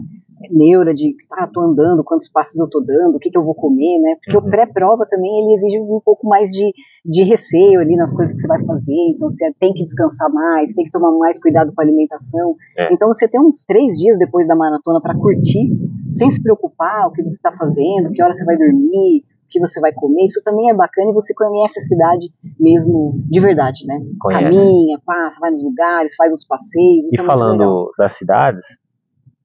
neura 0.51 0.95
de, 0.95 1.15
ah, 1.33 1.47
tô 1.47 1.61
andando, 1.61 2.05
quantos 2.05 2.29
passos 2.29 2.59
eu 2.59 2.69
tô 2.69 2.81
dando, 2.81 3.17
o 3.17 3.19
que 3.19 3.31
que 3.31 3.39
eu 3.39 3.45
vou 3.45 3.55
comer, 3.55 3.99
né? 4.01 4.17
Porque 4.23 4.37
uhum. 4.37 4.47
o 4.47 4.51
pré-prova 4.51 5.07
também, 5.07 5.31
ele 5.31 5.55
exige 5.55 5.81
um 5.81 6.01
pouco 6.05 6.29
mais 6.29 6.51
de, 6.51 6.71
de 7.05 7.23
receio 7.25 7.81
ali 7.81 7.97
nas 7.97 8.15
coisas 8.15 8.35
que 8.35 8.43
você 8.43 8.47
vai 8.47 8.65
fazer, 8.65 8.95
então 9.15 9.31
você 9.31 9.53
tem 9.59 9.73
que 9.73 9.83
descansar 9.85 10.31
mais, 10.33 10.75
tem 10.75 10.85
que 10.85 10.91
tomar 10.91 11.11
mais 11.19 11.41
cuidado 11.41 11.73
com 11.75 11.81
a 11.81 11.85
alimentação. 11.85 12.55
É. 12.77 12.93
Então 12.93 13.09
você 13.09 13.27
tem 13.27 13.41
uns 13.41 13.65
três 13.65 13.97
dias 13.97 14.19
depois 14.19 14.47
da 14.47 14.55
maratona 14.55 15.01
para 15.01 15.17
curtir, 15.17 15.71
sem 16.13 16.31
se 16.31 16.43
preocupar 16.43 17.09
o 17.09 17.13
que 17.13 17.23
você 17.23 17.37
está 17.37 17.53
fazendo, 17.53 18.11
que 18.13 18.23
hora 18.23 18.35
você 18.35 18.45
vai 18.45 18.57
dormir, 18.57 19.25
o 19.47 19.49
que 19.49 19.61
você 19.61 19.81
vai 19.81 19.93
comer, 19.93 20.25
isso 20.25 20.43
também 20.45 20.71
é 20.71 20.75
bacana 20.75 21.11
e 21.11 21.15
você 21.15 21.33
conhece 21.33 21.79
a 21.79 21.83
cidade 21.83 22.27
mesmo 22.59 23.15
de 23.31 23.41
verdade, 23.41 23.87
né? 23.87 24.01
Conhece. 24.21 24.45
Caminha, 24.45 24.99
passa, 25.07 25.39
vai 25.41 25.51
nos 25.51 25.63
lugares, 25.63 26.15
faz 26.17 26.33
os 26.33 26.45
passeios. 26.45 27.07
e 27.13 27.21
é 27.21 27.25
falando 27.25 27.93
das 27.97 28.13
cidades, 28.13 28.67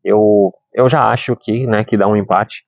eu 0.03 0.51
eu 0.73 0.89
já 0.89 1.09
acho 1.11 1.35
que, 1.35 1.65
né, 1.67 1.83
que 1.83 1.97
dá 1.97 2.07
um 2.07 2.15
empate. 2.15 2.63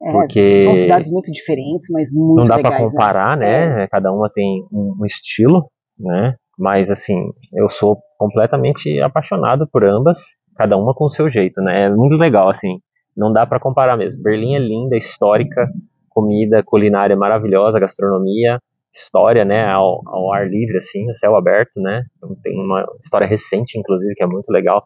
É, 0.00 0.12
porque 0.12 0.64
são 0.64 0.74
cidades 0.76 1.10
muito 1.10 1.30
diferentes, 1.32 1.86
mas 1.90 2.10
muito 2.12 2.36
Não 2.36 2.46
dá 2.46 2.58
para 2.58 2.78
comparar, 2.78 3.36
né? 3.36 3.74
né? 3.74 3.86
Cada 3.88 4.12
uma 4.12 4.30
tem 4.32 4.62
um, 4.72 4.94
um, 5.00 5.04
estilo, 5.04 5.68
né? 5.98 6.36
Mas 6.56 6.88
assim, 6.88 7.16
eu 7.52 7.68
sou 7.68 7.98
completamente 8.16 9.00
apaixonado 9.00 9.68
por 9.72 9.84
ambas, 9.84 10.20
cada 10.56 10.76
uma 10.76 10.94
com 10.94 11.06
o 11.06 11.10
seu 11.10 11.28
jeito, 11.28 11.60
né? 11.60 11.86
É 11.86 11.90
muito 11.90 12.16
legal, 12.16 12.48
assim. 12.48 12.78
Não 13.16 13.32
dá 13.32 13.44
para 13.44 13.58
comparar 13.58 13.96
mesmo. 13.96 14.22
Berlim 14.22 14.54
é 14.54 14.60
linda, 14.60 14.96
histórica, 14.96 15.66
comida, 16.08 16.62
culinária 16.64 17.16
maravilhosa, 17.16 17.80
gastronomia, 17.80 18.60
história, 18.94 19.44
né? 19.44 19.66
Ao, 19.66 20.00
ao 20.06 20.32
ar 20.32 20.48
livre, 20.48 20.78
assim, 20.78 21.12
céu 21.14 21.34
aberto, 21.34 21.80
né? 21.80 22.04
Tem 22.44 22.54
uma 22.54 22.86
história 23.02 23.26
recente, 23.26 23.76
inclusive, 23.76 24.14
que 24.14 24.22
é 24.22 24.26
muito 24.26 24.48
legal. 24.50 24.84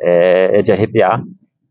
É, 0.00 0.58
é 0.58 0.62
de 0.62 0.72
arrepiar. 0.72 1.22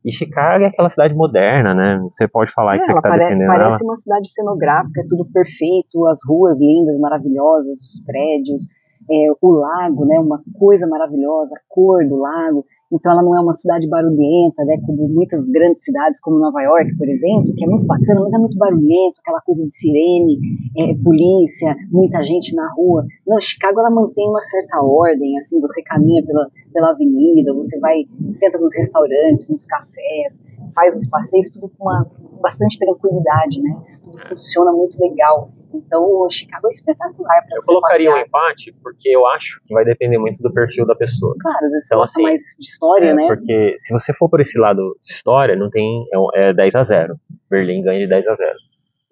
E 0.06 0.12
Chicago 0.12 0.66
é 0.66 0.68
aquela 0.68 0.90
cidade 0.90 1.14
moderna, 1.14 1.74
né? 1.74 1.98
Você 2.10 2.28
pode 2.28 2.52
falar 2.52 2.78
que 2.78 2.86
você 2.86 2.92
está 2.92 3.10
pare 3.10 3.24
defendendo 3.24 3.48
Parece 3.48 3.82
ela. 3.82 3.90
uma 3.90 3.98
cidade 3.98 4.30
cenográfica, 4.30 5.02
é 5.02 5.06
tudo 5.08 5.26
perfeito, 5.32 6.08
as 6.08 6.20
ruas 6.28 6.60
lindas, 6.60 7.00
maravilhosas, 7.00 7.80
os 7.80 8.04
prédios, 8.06 8.68
é, 9.10 9.32
o 9.42 9.52
lago, 9.52 10.06
né? 10.06 10.20
Uma 10.20 10.42
coisa 10.60 10.86
maravilhosa, 10.88 11.56
a 11.56 11.62
cor 11.70 12.06
do 12.06 12.18
lago. 12.18 12.66
Então 12.94 13.12
ela 13.12 13.24
não 13.24 13.36
é 13.36 13.42
uma 13.42 13.56
cidade 13.56 13.88
barulhenta, 13.88 14.64
né, 14.66 14.78
como 14.86 15.08
muitas 15.10 15.48
grandes 15.50 15.84
cidades, 15.84 16.20
como 16.22 16.40
Nova 16.40 16.62
York, 16.62 16.96
por 16.98 17.08
exemplo, 17.08 17.54
que 17.56 17.64
é 17.64 17.68
muito 17.68 17.88
bacana, 17.88 18.22
mas 18.22 18.34
é 18.34 18.38
muito 18.38 18.58
barulhento, 18.58 19.20
aquela 19.20 19.42
coisa 19.42 19.66
de 19.66 19.76
sirene, 19.76 20.40
é, 20.78 20.94
polícia, 21.04 21.76
muita 21.92 22.24
gente 22.24 22.56
na 22.56 22.72
rua. 22.74 23.06
Não, 23.28 23.42
Chicago 23.42 23.80
ela 23.80 23.90
mantém 23.90 24.28
uma 24.30 24.42
certa 24.44 24.82
ordem, 24.82 25.38
assim, 25.38 25.60
você 25.60 25.82
caminha 25.84 26.24
pela, 26.26 26.48
pela 26.72 26.92
avenida, 26.92 27.54
você 27.54 27.78
vai, 27.80 28.04
senta 28.40 28.58
nos 28.60 28.74
restaurantes, 28.76 29.50
nos 29.50 29.66
cafés, 29.66 30.34
faz 30.74 30.96
os 30.96 31.08
passeios, 31.08 31.50
tudo 31.50 31.70
com 31.78 31.86
uma 31.86 32.06
bastante 32.42 32.78
tranquilidade, 32.78 33.62
né? 33.62 33.76
Tudo 34.04 34.20
funciona 34.30 34.72
muito 34.72 35.00
legal. 35.00 35.50
Então, 35.74 36.04
o 36.04 36.30
Chicago 36.30 36.68
é 36.68 36.72
espetacular 36.72 37.46
Eu 37.52 37.62
colocaria 37.64 38.10
passear. 38.10 38.24
um 38.24 38.28
empate 38.28 38.76
porque 38.82 39.10
eu 39.10 39.26
acho 39.28 39.60
que 39.66 39.74
vai 39.74 39.84
depender 39.84 40.18
muito 40.18 40.42
do 40.42 40.54
perfil 40.54 40.86
da 40.86 40.96
pessoa. 40.96 41.36
Claro, 41.40 41.58
então, 41.66 41.80
você 41.80 41.96
gosta 41.96 42.20
assim, 42.20 42.24
mais 42.24 42.42
de 42.58 42.68
história, 42.68 43.10
é, 43.10 43.14
né? 43.14 43.28
Porque 43.28 43.76
se 43.78 43.94
você 43.94 44.14
for 44.14 44.30
por 44.30 44.42
esse 44.42 44.60
lado 44.60 44.98
de 45.02 45.14
história, 45.14 45.56
não 45.56 45.70
tem 45.70 46.06
é, 46.36 46.50
é 46.50 46.54
10 46.54 46.76
a 46.76 46.84
0. 46.84 47.16
Berlim 47.50 47.82
ganha 47.82 48.00
de 48.00 48.08
10 48.08 48.28
a 48.28 48.36
0. 48.36 48.54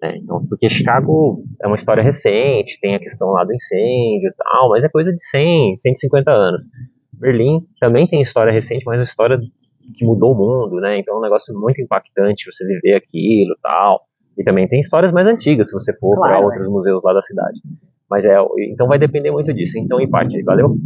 Né? 0.02 0.16
Então, 0.16 0.44
porque 0.48 0.68
Chicago 0.68 1.44
é 1.62 1.66
uma 1.66 1.76
história 1.76 2.02
recente, 2.02 2.78
tem 2.80 2.94
a 2.94 2.98
questão 2.98 3.28
lá 3.30 3.44
do 3.44 3.54
incêndio 3.54 4.28
e 4.28 4.34
tal, 4.36 4.70
mas 4.70 4.84
é 4.84 4.88
coisa 4.88 5.12
de 5.12 5.22
100, 5.24 5.76
150 5.76 6.30
anos. 6.30 6.60
Berlim 7.12 7.60
também 7.80 8.06
tem 8.08 8.20
história 8.20 8.52
recente, 8.52 8.84
mas 8.84 8.96
é 8.96 8.98
uma 8.98 9.04
história 9.04 9.38
que 9.94 10.04
mudou 10.04 10.32
o 10.32 10.36
mundo, 10.36 10.80
né? 10.80 10.98
Então 10.98 11.14
é 11.14 11.18
um 11.18 11.22
negócio 11.22 11.54
muito 11.58 11.80
impactante 11.80 12.50
você 12.50 12.66
viver 12.66 12.94
aquilo 12.94 13.54
tal. 13.62 14.02
E 14.38 14.44
também 14.44 14.66
tem 14.66 14.80
histórias 14.80 15.12
mais 15.12 15.26
antigas, 15.26 15.68
se 15.68 15.74
você 15.74 15.92
for 15.98 16.16
claro, 16.16 16.36
para 16.36 16.44
outros 16.44 16.68
museus 16.68 17.02
lá 17.02 17.12
da 17.12 17.22
cidade. 17.22 17.60
Mas 18.10 18.24
é, 18.24 18.36
então 18.70 18.86
vai 18.86 18.98
depender 18.98 19.30
muito 19.30 19.52
disso. 19.52 19.78
Então 19.78 20.00
empate 20.00 20.36
aí, 20.36 20.42
valeu? 20.42 20.76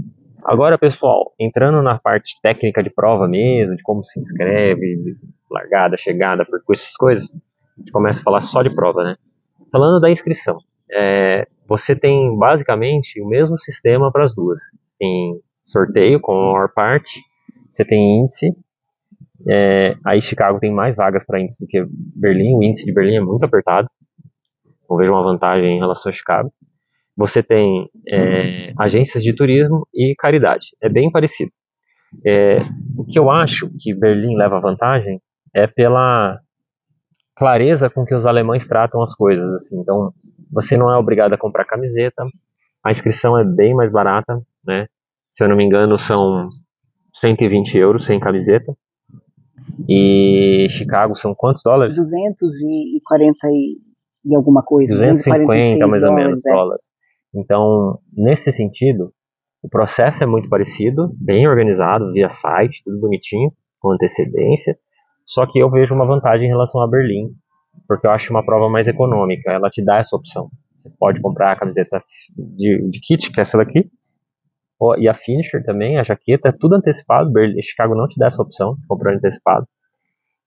Agora, 0.44 0.78
pessoal, 0.78 1.32
entrando 1.40 1.82
na 1.82 1.98
parte 1.98 2.40
técnica 2.40 2.82
de 2.82 2.90
prova 2.90 3.26
mesmo, 3.26 3.74
de 3.74 3.82
como 3.82 4.04
se 4.04 4.20
inscreve, 4.20 5.16
largada, 5.50 5.96
chegada, 5.96 6.44
percurso, 6.44 6.84
essas 6.84 6.96
coisas, 6.96 7.28
a 7.28 7.80
gente 7.80 7.90
começa 7.90 8.20
a 8.20 8.22
falar 8.22 8.42
só 8.42 8.62
de 8.62 8.72
prova, 8.74 9.02
né? 9.02 9.16
Falando 9.72 10.00
da 10.00 10.10
inscrição, 10.10 10.58
é, 10.92 11.46
você 11.68 11.96
tem 11.96 12.36
basicamente 12.38 13.20
o 13.20 13.28
mesmo 13.28 13.58
sistema 13.58 14.12
para 14.12 14.22
as 14.24 14.34
duas. 14.34 14.60
Tem 14.98 15.40
sorteio 15.66 16.20
com 16.20 16.32
a 16.32 16.52
maior 16.52 16.72
parte, 16.72 17.20
você 17.72 17.84
tem 17.84 18.20
índice 18.20 18.56
é, 19.48 19.94
aí 20.04 20.22
Chicago 20.22 20.58
tem 20.58 20.72
mais 20.72 20.94
vagas 20.96 21.24
para 21.24 21.40
índice 21.40 21.64
do 21.64 21.68
que 21.68 21.84
Berlim. 22.14 22.54
O 22.54 22.62
índice 22.62 22.86
de 22.86 22.92
Berlim 22.92 23.16
é 23.16 23.20
muito 23.20 23.44
apertado. 23.44 23.88
Não 24.88 24.96
vejo 24.96 25.12
uma 25.12 25.22
vantagem 25.22 25.76
em 25.76 25.80
relação 25.80 26.10
a 26.10 26.14
Chicago. 26.14 26.52
Você 27.16 27.42
tem 27.42 27.88
é, 28.08 28.72
agências 28.78 29.22
de 29.22 29.34
turismo 29.34 29.86
e 29.94 30.14
caridade. 30.18 30.66
É 30.82 30.88
bem 30.88 31.10
parecido. 31.10 31.50
É, 32.24 32.58
o 32.96 33.04
que 33.04 33.18
eu 33.18 33.30
acho 33.30 33.70
que 33.80 33.94
Berlim 33.94 34.36
leva 34.36 34.60
vantagem 34.60 35.20
é 35.54 35.66
pela 35.66 36.38
clareza 37.34 37.90
com 37.90 38.04
que 38.04 38.14
os 38.14 38.26
alemães 38.26 38.66
tratam 38.66 39.02
as 39.02 39.14
coisas. 39.14 39.50
Assim. 39.54 39.78
Então, 39.80 40.12
você 40.50 40.76
não 40.76 40.92
é 40.92 40.96
obrigado 40.96 41.32
a 41.32 41.38
comprar 41.38 41.64
camiseta. 41.64 42.24
A 42.84 42.92
inscrição 42.92 43.38
é 43.38 43.44
bem 43.44 43.74
mais 43.74 43.90
barata, 43.90 44.40
né? 44.64 44.86
Se 45.34 45.44
eu 45.44 45.48
não 45.48 45.56
me 45.56 45.64
engano, 45.64 45.98
são 45.98 46.44
120 47.20 47.76
euros 47.76 48.04
sem 48.04 48.20
camiseta. 48.20 48.74
E 49.88 50.68
Chicago 50.70 51.14
são 51.14 51.34
quantos 51.34 51.62
dólares? 51.64 51.96
240 51.96 53.48
e, 53.50 53.76
e 54.24 54.36
alguma 54.36 54.62
coisa. 54.62 54.94
250 54.96 55.86
mais 55.86 56.02
ou 56.02 56.12
menos 56.12 56.44
é. 56.46 56.52
dólares. 56.52 56.82
Então, 57.34 57.98
nesse 58.12 58.52
sentido, 58.52 59.12
o 59.62 59.68
processo 59.68 60.22
é 60.22 60.26
muito 60.26 60.48
parecido, 60.48 61.12
bem 61.20 61.46
organizado, 61.46 62.12
via 62.12 62.30
site, 62.30 62.82
tudo 62.84 63.00
bonitinho, 63.00 63.52
com 63.80 63.92
antecedência. 63.92 64.76
Só 65.24 65.46
que 65.46 65.58
eu 65.58 65.70
vejo 65.70 65.94
uma 65.94 66.06
vantagem 66.06 66.46
em 66.46 66.50
relação 66.50 66.80
a 66.80 66.88
Berlim, 66.88 67.30
porque 67.86 68.06
eu 68.06 68.10
acho 68.10 68.32
uma 68.32 68.44
prova 68.44 68.70
mais 68.70 68.86
econômica. 68.86 69.50
Ela 69.50 69.68
te 69.68 69.84
dá 69.84 69.98
essa 69.98 70.16
opção. 70.16 70.48
Você 70.80 70.90
pode 70.98 71.20
comprar 71.20 71.52
a 71.52 71.56
camiseta 71.56 72.02
de, 72.36 72.88
de 72.90 73.00
kit, 73.00 73.30
que 73.30 73.40
é 73.40 73.42
essa 73.42 73.58
daqui, 73.58 73.90
e 74.98 75.08
a 75.08 75.14
finisher 75.14 75.64
também, 75.64 75.98
a 75.98 76.04
jaqueta, 76.04 76.48
é 76.48 76.52
tudo 76.52 76.74
antecipado. 76.74 77.32
Berlim, 77.32 77.62
Chicago 77.62 77.94
não 77.94 78.06
te 78.06 78.18
dá 78.18 78.26
essa 78.26 78.42
opção 78.42 78.74
de 78.74 78.86
comprar 78.86 79.14
antecipado. 79.14 79.66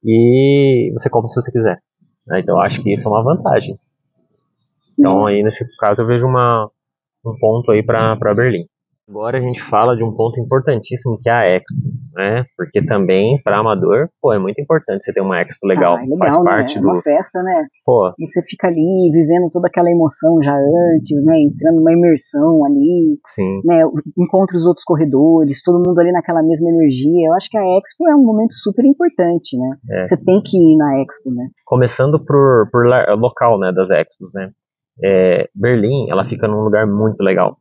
E 0.03 0.91
você 0.93 1.09
compra 1.09 1.29
se 1.29 1.41
você 1.41 1.51
quiser. 1.51 1.79
Né? 2.27 2.39
Então 2.39 2.59
acho 2.61 2.81
que 2.81 2.93
isso 2.93 3.07
é 3.07 3.11
uma 3.11 3.23
vantagem. 3.23 3.75
Então 4.97 5.25
aí 5.25 5.41
nesse 5.43 5.65
caso 5.77 6.01
eu 6.01 6.07
vejo 6.07 6.25
uma, 6.25 6.69
um 7.25 7.37
ponto 7.39 7.71
aí 7.71 7.83
para 7.83 8.35
Berlim. 8.35 8.65
Agora 9.09 9.39
a 9.39 9.41
gente 9.41 9.59
fala 9.63 9.97
de 9.97 10.03
um 10.03 10.11
ponto 10.11 10.39
importantíssimo 10.39 11.17
que 11.19 11.27
é 11.27 11.33
a 11.33 11.55
Expo, 11.55 11.73
né? 12.13 12.45
Porque 12.55 12.85
também 12.85 13.41
para 13.43 13.57
amador, 13.57 14.07
pô, 14.21 14.31
é 14.31 14.37
muito 14.37 14.61
importante 14.61 15.03
você 15.03 15.11
ter 15.11 15.21
uma 15.21 15.41
Expo 15.41 15.65
legal. 15.65 15.95
Ah, 15.95 16.01
é 16.01 16.03
legal 16.03 16.17
faz 16.19 16.37
né? 16.37 16.43
parte 16.43 16.77
é 16.77 16.81
do 16.81 16.87
uma 16.87 17.01
festa, 17.01 17.41
né? 17.41 17.65
Pô. 17.83 18.13
E 18.19 18.27
você 18.27 18.43
fica 18.43 18.67
ali 18.67 19.09
vivendo 19.11 19.49
toda 19.51 19.67
aquela 19.67 19.89
emoção 19.89 20.37
já 20.43 20.53
antes, 20.53 21.25
né? 21.25 21.41
Entrando 21.41 21.77
numa 21.77 21.91
imersão 21.91 22.63
ali, 22.65 23.17
Sim. 23.33 23.61
né? 23.65 23.81
Encontra 24.15 24.55
os 24.55 24.65
outros 24.67 24.83
corredores, 24.83 25.63
todo 25.63 25.81
mundo 25.83 25.97
ali 25.99 26.11
naquela 26.11 26.43
mesma 26.43 26.69
energia. 26.69 27.29
Eu 27.29 27.33
acho 27.33 27.49
que 27.49 27.57
a 27.57 27.65
Expo 27.79 28.07
é 28.07 28.15
um 28.15 28.23
momento 28.23 28.53
super 28.53 28.85
importante, 28.85 29.57
né? 29.57 29.77
É. 29.89 30.05
Você 30.05 30.17
tem 30.17 30.39
que 30.45 30.55
ir 30.55 30.77
na 30.77 31.01
Expo, 31.01 31.33
né? 31.33 31.47
Começando 31.65 32.23
por, 32.23 32.69
por 32.71 32.85
local, 33.17 33.57
né, 33.57 33.71
das 33.71 33.89
Expos, 33.89 34.31
né? 34.35 34.51
É, 35.03 35.49
Berlim, 35.55 36.11
ela 36.11 36.27
fica 36.27 36.47
num 36.47 36.61
lugar 36.61 36.85
muito 36.85 37.23
legal 37.23 37.57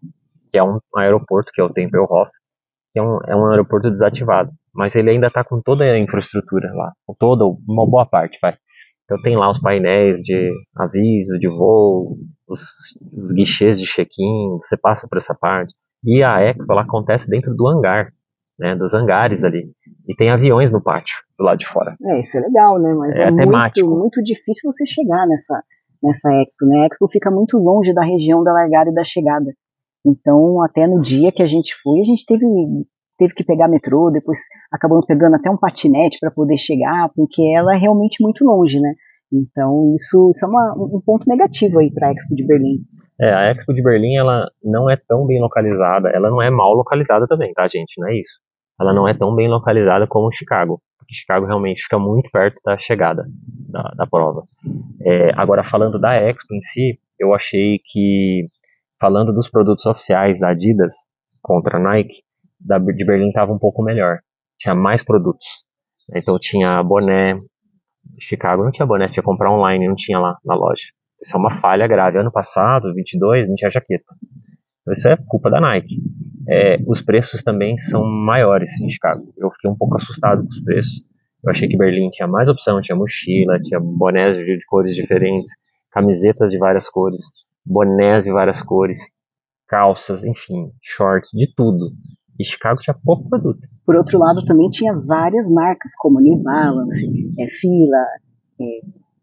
que 0.50 0.58
é 0.58 0.62
um 0.62 0.78
aeroporto, 0.96 1.52
que 1.52 1.60
é 1.60 1.64
o 1.64 1.72
Tempelhof, 1.72 2.30
que 2.92 2.98
é 2.98 3.02
um, 3.02 3.18
é 3.26 3.36
um 3.36 3.46
aeroporto 3.50 3.90
desativado. 3.90 4.50
Mas 4.74 4.94
ele 4.94 5.10
ainda 5.10 5.26
está 5.26 5.42
com 5.44 5.60
toda 5.60 5.84
a 5.84 5.98
infraestrutura 5.98 6.72
lá, 6.74 6.92
com 7.06 7.14
toda 7.14 7.44
uma 7.44 7.86
boa 7.86 8.06
parte, 8.06 8.38
vai. 8.40 8.56
Então 9.04 9.20
tem 9.22 9.36
lá 9.36 9.50
os 9.50 9.58
painéis 9.58 10.20
de 10.20 10.52
aviso 10.76 11.38
de 11.38 11.48
voo, 11.48 12.18
os, 12.46 12.60
os 13.12 13.32
guichês 13.32 13.80
de 13.80 13.86
check-in, 13.86 14.58
você 14.58 14.76
passa 14.76 15.08
por 15.08 15.18
essa 15.18 15.34
parte. 15.34 15.74
E 16.04 16.22
a 16.22 16.40
Expo 16.42 16.70
ela 16.70 16.82
acontece 16.82 17.28
dentro 17.28 17.54
do 17.54 17.66
hangar, 17.66 18.12
né, 18.58 18.76
dos 18.76 18.92
hangares 18.92 19.44
ali. 19.44 19.70
E 20.06 20.14
tem 20.14 20.30
aviões 20.30 20.70
no 20.70 20.82
pátio, 20.82 21.16
do 21.38 21.44
lado 21.44 21.58
de 21.58 21.66
fora. 21.66 21.96
É, 22.04 22.20
isso 22.20 22.36
é 22.36 22.40
legal, 22.40 22.78
né? 22.78 22.92
Mas 22.94 23.16
é, 23.16 23.24
é 23.24 23.30
muito, 23.30 23.88
muito 23.88 24.22
difícil 24.22 24.70
você 24.70 24.84
chegar 24.84 25.26
nessa, 25.26 25.62
nessa 26.02 26.30
Expo, 26.42 26.66
né? 26.66 26.82
A 26.82 26.86
Expo 26.86 27.08
fica 27.08 27.30
muito 27.30 27.56
longe 27.56 27.94
da 27.94 28.02
região 28.02 28.44
da 28.44 28.52
largada 28.52 28.90
e 28.90 28.94
da 28.94 29.04
chegada. 29.04 29.52
Então, 30.06 30.62
até 30.62 30.86
no 30.86 31.00
dia 31.00 31.32
que 31.32 31.42
a 31.42 31.46
gente 31.46 31.74
foi, 31.82 32.00
a 32.00 32.04
gente 32.04 32.24
teve, 32.26 32.44
teve 33.18 33.34
que 33.34 33.44
pegar 33.44 33.68
metrô, 33.68 34.10
depois 34.10 34.38
acabamos 34.72 35.04
pegando 35.04 35.36
até 35.36 35.50
um 35.50 35.56
patinete 35.56 36.18
para 36.20 36.30
poder 36.30 36.56
chegar, 36.58 37.10
porque 37.14 37.42
ela 37.56 37.74
é 37.74 37.78
realmente 37.78 38.22
muito 38.22 38.44
longe, 38.44 38.80
né? 38.80 38.94
Então, 39.32 39.94
isso, 39.94 40.30
isso 40.30 40.44
é 40.44 40.48
uma, 40.48 40.74
um 40.74 41.00
ponto 41.04 41.28
negativo 41.28 41.78
aí 41.78 41.92
para 41.92 42.08
a 42.08 42.12
Expo 42.12 42.34
de 42.34 42.46
Berlim. 42.46 42.78
É, 43.20 43.32
a 43.32 43.50
Expo 43.50 43.74
de 43.74 43.82
Berlim, 43.82 44.16
ela 44.16 44.48
não 44.62 44.88
é 44.88 44.96
tão 44.96 45.26
bem 45.26 45.40
localizada, 45.40 46.08
ela 46.08 46.30
não 46.30 46.40
é 46.40 46.50
mal 46.50 46.72
localizada 46.72 47.26
também, 47.26 47.52
tá, 47.52 47.68
gente? 47.68 48.00
Não 48.00 48.08
é 48.08 48.14
isso. 48.14 48.40
Ela 48.80 48.94
não 48.94 49.08
é 49.08 49.12
tão 49.12 49.34
bem 49.34 49.48
localizada 49.48 50.06
como 50.06 50.32
Chicago, 50.32 50.80
porque 50.98 51.14
Chicago 51.14 51.46
realmente 51.46 51.82
fica 51.82 51.98
muito 51.98 52.30
perto 52.30 52.58
da 52.64 52.78
chegada 52.78 53.24
da, 53.68 53.82
da 53.96 54.06
prova. 54.06 54.44
É, 55.02 55.32
agora, 55.34 55.64
falando 55.64 55.98
da 55.98 56.14
Expo 56.14 56.54
em 56.54 56.62
si, 56.62 56.98
eu 57.18 57.34
achei 57.34 57.80
que 57.84 58.44
falando 59.00 59.32
dos 59.32 59.50
produtos 59.50 59.86
oficiais 59.86 60.38
da 60.38 60.50
Adidas 60.50 60.94
contra 61.42 61.78
a 61.78 61.80
Nike, 61.80 62.22
da, 62.60 62.78
de 62.78 63.04
Berlim 63.04 63.28
estava 63.28 63.52
um 63.52 63.58
pouco 63.58 63.82
melhor. 63.82 64.18
Tinha 64.58 64.74
mais 64.74 65.02
produtos. 65.04 65.46
Então 66.14 66.38
tinha 66.38 66.82
boné. 66.82 67.38
Chicago 68.20 68.64
não 68.64 68.70
tinha 68.70 68.86
boné, 68.86 69.06
você 69.06 69.20
ia 69.20 69.24
comprar 69.24 69.52
online, 69.52 69.86
não 69.86 69.94
tinha 69.94 70.18
lá 70.18 70.36
na 70.44 70.54
loja. 70.54 70.82
Isso 71.22 71.36
é 71.36 71.38
uma 71.38 71.60
falha 71.60 71.86
grave. 71.86 72.18
Ano 72.18 72.32
passado, 72.32 72.92
22, 72.94 73.48
não 73.48 73.54
tinha 73.54 73.70
jaqueta. 73.70 74.14
Isso 74.90 75.06
é 75.08 75.16
culpa 75.16 75.50
da 75.50 75.60
Nike. 75.60 75.96
É, 76.48 76.78
os 76.86 77.00
preços 77.02 77.42
também 77.42 77.76
são 77.78 78.02
maiores 78.04 78.70
em 78.80 78.88
Chicago. 78.88 79.32
Eu 79.36 79.50
fiquei 79.50 79.70
um 79.70 79.76
pouco 79.76 79.96
assustado 79.96 80.42
com 80.42 80.48
os 80.48 80.64
preços. 80.64 81.04
Eu 81.44 81.50
achei 81.52 81.68
que 81.68 81.76
Berlim 81.76 82.10
tinha 82.10 82.26
mais 82.26 82.48
opção, 82.48 82.80
tinha 82.80 82.96
mochila, 82.96 83.60
tinha 83.60 83.78
bonés 83.78 84.36
de 84.36 84.58
cores 84.66 84.94
diferentes, 84.94 85.52
camisetas 85.90 86.50
de 86.50 86.58
várias 86.58 86.88
cores 86.88 87.20
bonés 87.68 88.24
de 88.24 88.32
várias 88.32 88.62
cores, 88.62 88.98
calças, 89.68 90.24
enfim, 90.24 90.70
shorts, 90.82 91.30
de 91.32 91.52
tudo. 91.54 91.90
E 92.40 92.44
Chicago 92.44 92.80
tinha 92.80 92.96
pouco 93.04 93.28
produto. 93.28 93.60
Por 93.84 93.96
outro 93.96 94.18
lado, 94.18 94.44
também 94.46 94.70
tinha 94.70 94.94
várias 94.94 95.50
marcas, 95.50 95.92
como 95.98 96.20
New 96.20 96.38
Balance, 96.42 97.04
é, 97.38 97.46
Fila, 97.48 98.04
é, 98.60 98.80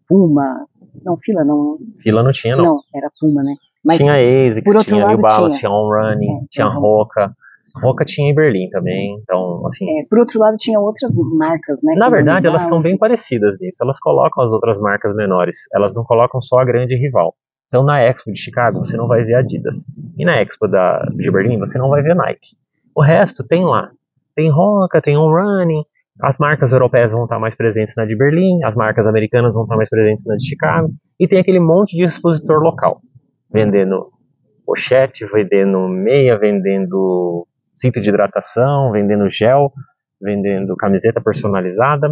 Puma. 0.08 0.66
Não, 1.04 1.18
Fila 1.18 1.44
não. 1.44 1.78
Fila 2.02 2.24
não 2.24 2.32
tinha, 2.32 2.56
não. 2.56 2.66
Não, 2.66 2.80
era 2.94 3.10
Puma, 3.20 3.42
né? 3.42 3.56
Mas, 3.84 4.00
tinha 4.00 4.14
ASICS, 4.14 4.86
tinha 4.86 5.08
New 5.08 5.22
Balance, 5.22 5.60
tinha, 5.60 5.70
tinha 5.70 5.72
On 5.72 5.90
Running, 5.90 6.32
é, 6.32 6.46
tinha 6.50 6.68
Roca. 6.68 7.34
Roca 7.82 8.06
tinha 8.06 8.32
em 8.32 8.34
Berlim 8.34 8.70
também, 8.70 9.18
então, 9.22 9.68
assim... 9.68 9.86
É, 10.00 10.06
por 10.10 10.20
outro 10.20 10.40
lado, 10.40 10.56
tinha 10.58 10.80
outras 10.80 11.14
marcas, 11.38 11.82
né? 11.84 11.94
Na 11.98 12.10
verdade, 12.10 12.48
elas 12.48 12.64
são 12.64 12.80
bem 12.80 12.98
parecidas 12.98 13.58
nisso. 13.60 13.78
Elas 13.84 14.00
colocam 14.00 14.44
as 14.44 14.52
outras 14.52 14.80
marcas 14.80 15.14
menores. 15.14 15.58
Elas 15.74 15.94
não 15.94 16.04
colocam 16.06 16.42
só 16.42 16.60
a 16.60 16.66
grande 16.66 16.96
rival. 16.96 17.36
Então 17.76 17.84
na 17.84 18.02
Expo 18.02 18.32
de 18.32 18.40
Chicago 18.40 18.80
você 18.80 18.96
não 18.96 19.06
vai 19.06 19.26
ver 19.26 19.34
Adidas. 19.34 19.84
E 20.18 20.24
na 20.24 20.42
Expo 20.42 20.66
da, 20.66 21.00
de 21.14 21.30
Berlim 21.30 21.60
você 21.60 21.78
não 21.78 21.90
vai 21.90 22.02
ver 22.02 22.16
Nike. 22.16 22.56
O 22.96 23.04
resto 23.04 23.46
tem 23.46 23.66
lá. 23.66 23.92
tem 24.34 24.50
Roca, 24.50 25.02
tem 25.02 25.18
On 25.18 25.30
Running, 25.30 25.84
as 26.22 26.38
marcas 26.38 26.72
europeias 26.72 27.12
vão 27.12 27.26
estar 27.26 27.38
mais 27.38 27.54
presentes 27.54 27.94
na 27.98 28.06
de 28.06 28.16
Berlim, 28.16 28.64
as 28.64 28.76
marcas 28.76 29.06
americanas 29.06 29.56
vão 29.56 29.64
estar 29.64 29.76
mais 29.76 29.90
presentes 29.90 30.24
na 30.26 30.38
de 30.38 30.48
Chicago, 30.48 30.90
e 31.20 31.28
tem 31.28 31.38
aquele 31.38 31.60
monte 31.60 31.98
de 31.98 32.06
expositor 32.06 32.62
local, 32.62 33.02
vendendo 33.52 34.00
pochete, 34.66 35.26
vendendo 35.26 35.90
meia, 35.90 36.38
vendendo 36.38 37.46
cinto 37.76 38.00
de 38.00 38.08
hidratação, 38.08 38.94
vendendo 38.94 39.30
gel, 39.30 39.70
vendendo 40.22 40.78
camiseta 40.78 41.20
personalizada. 41.20 42.10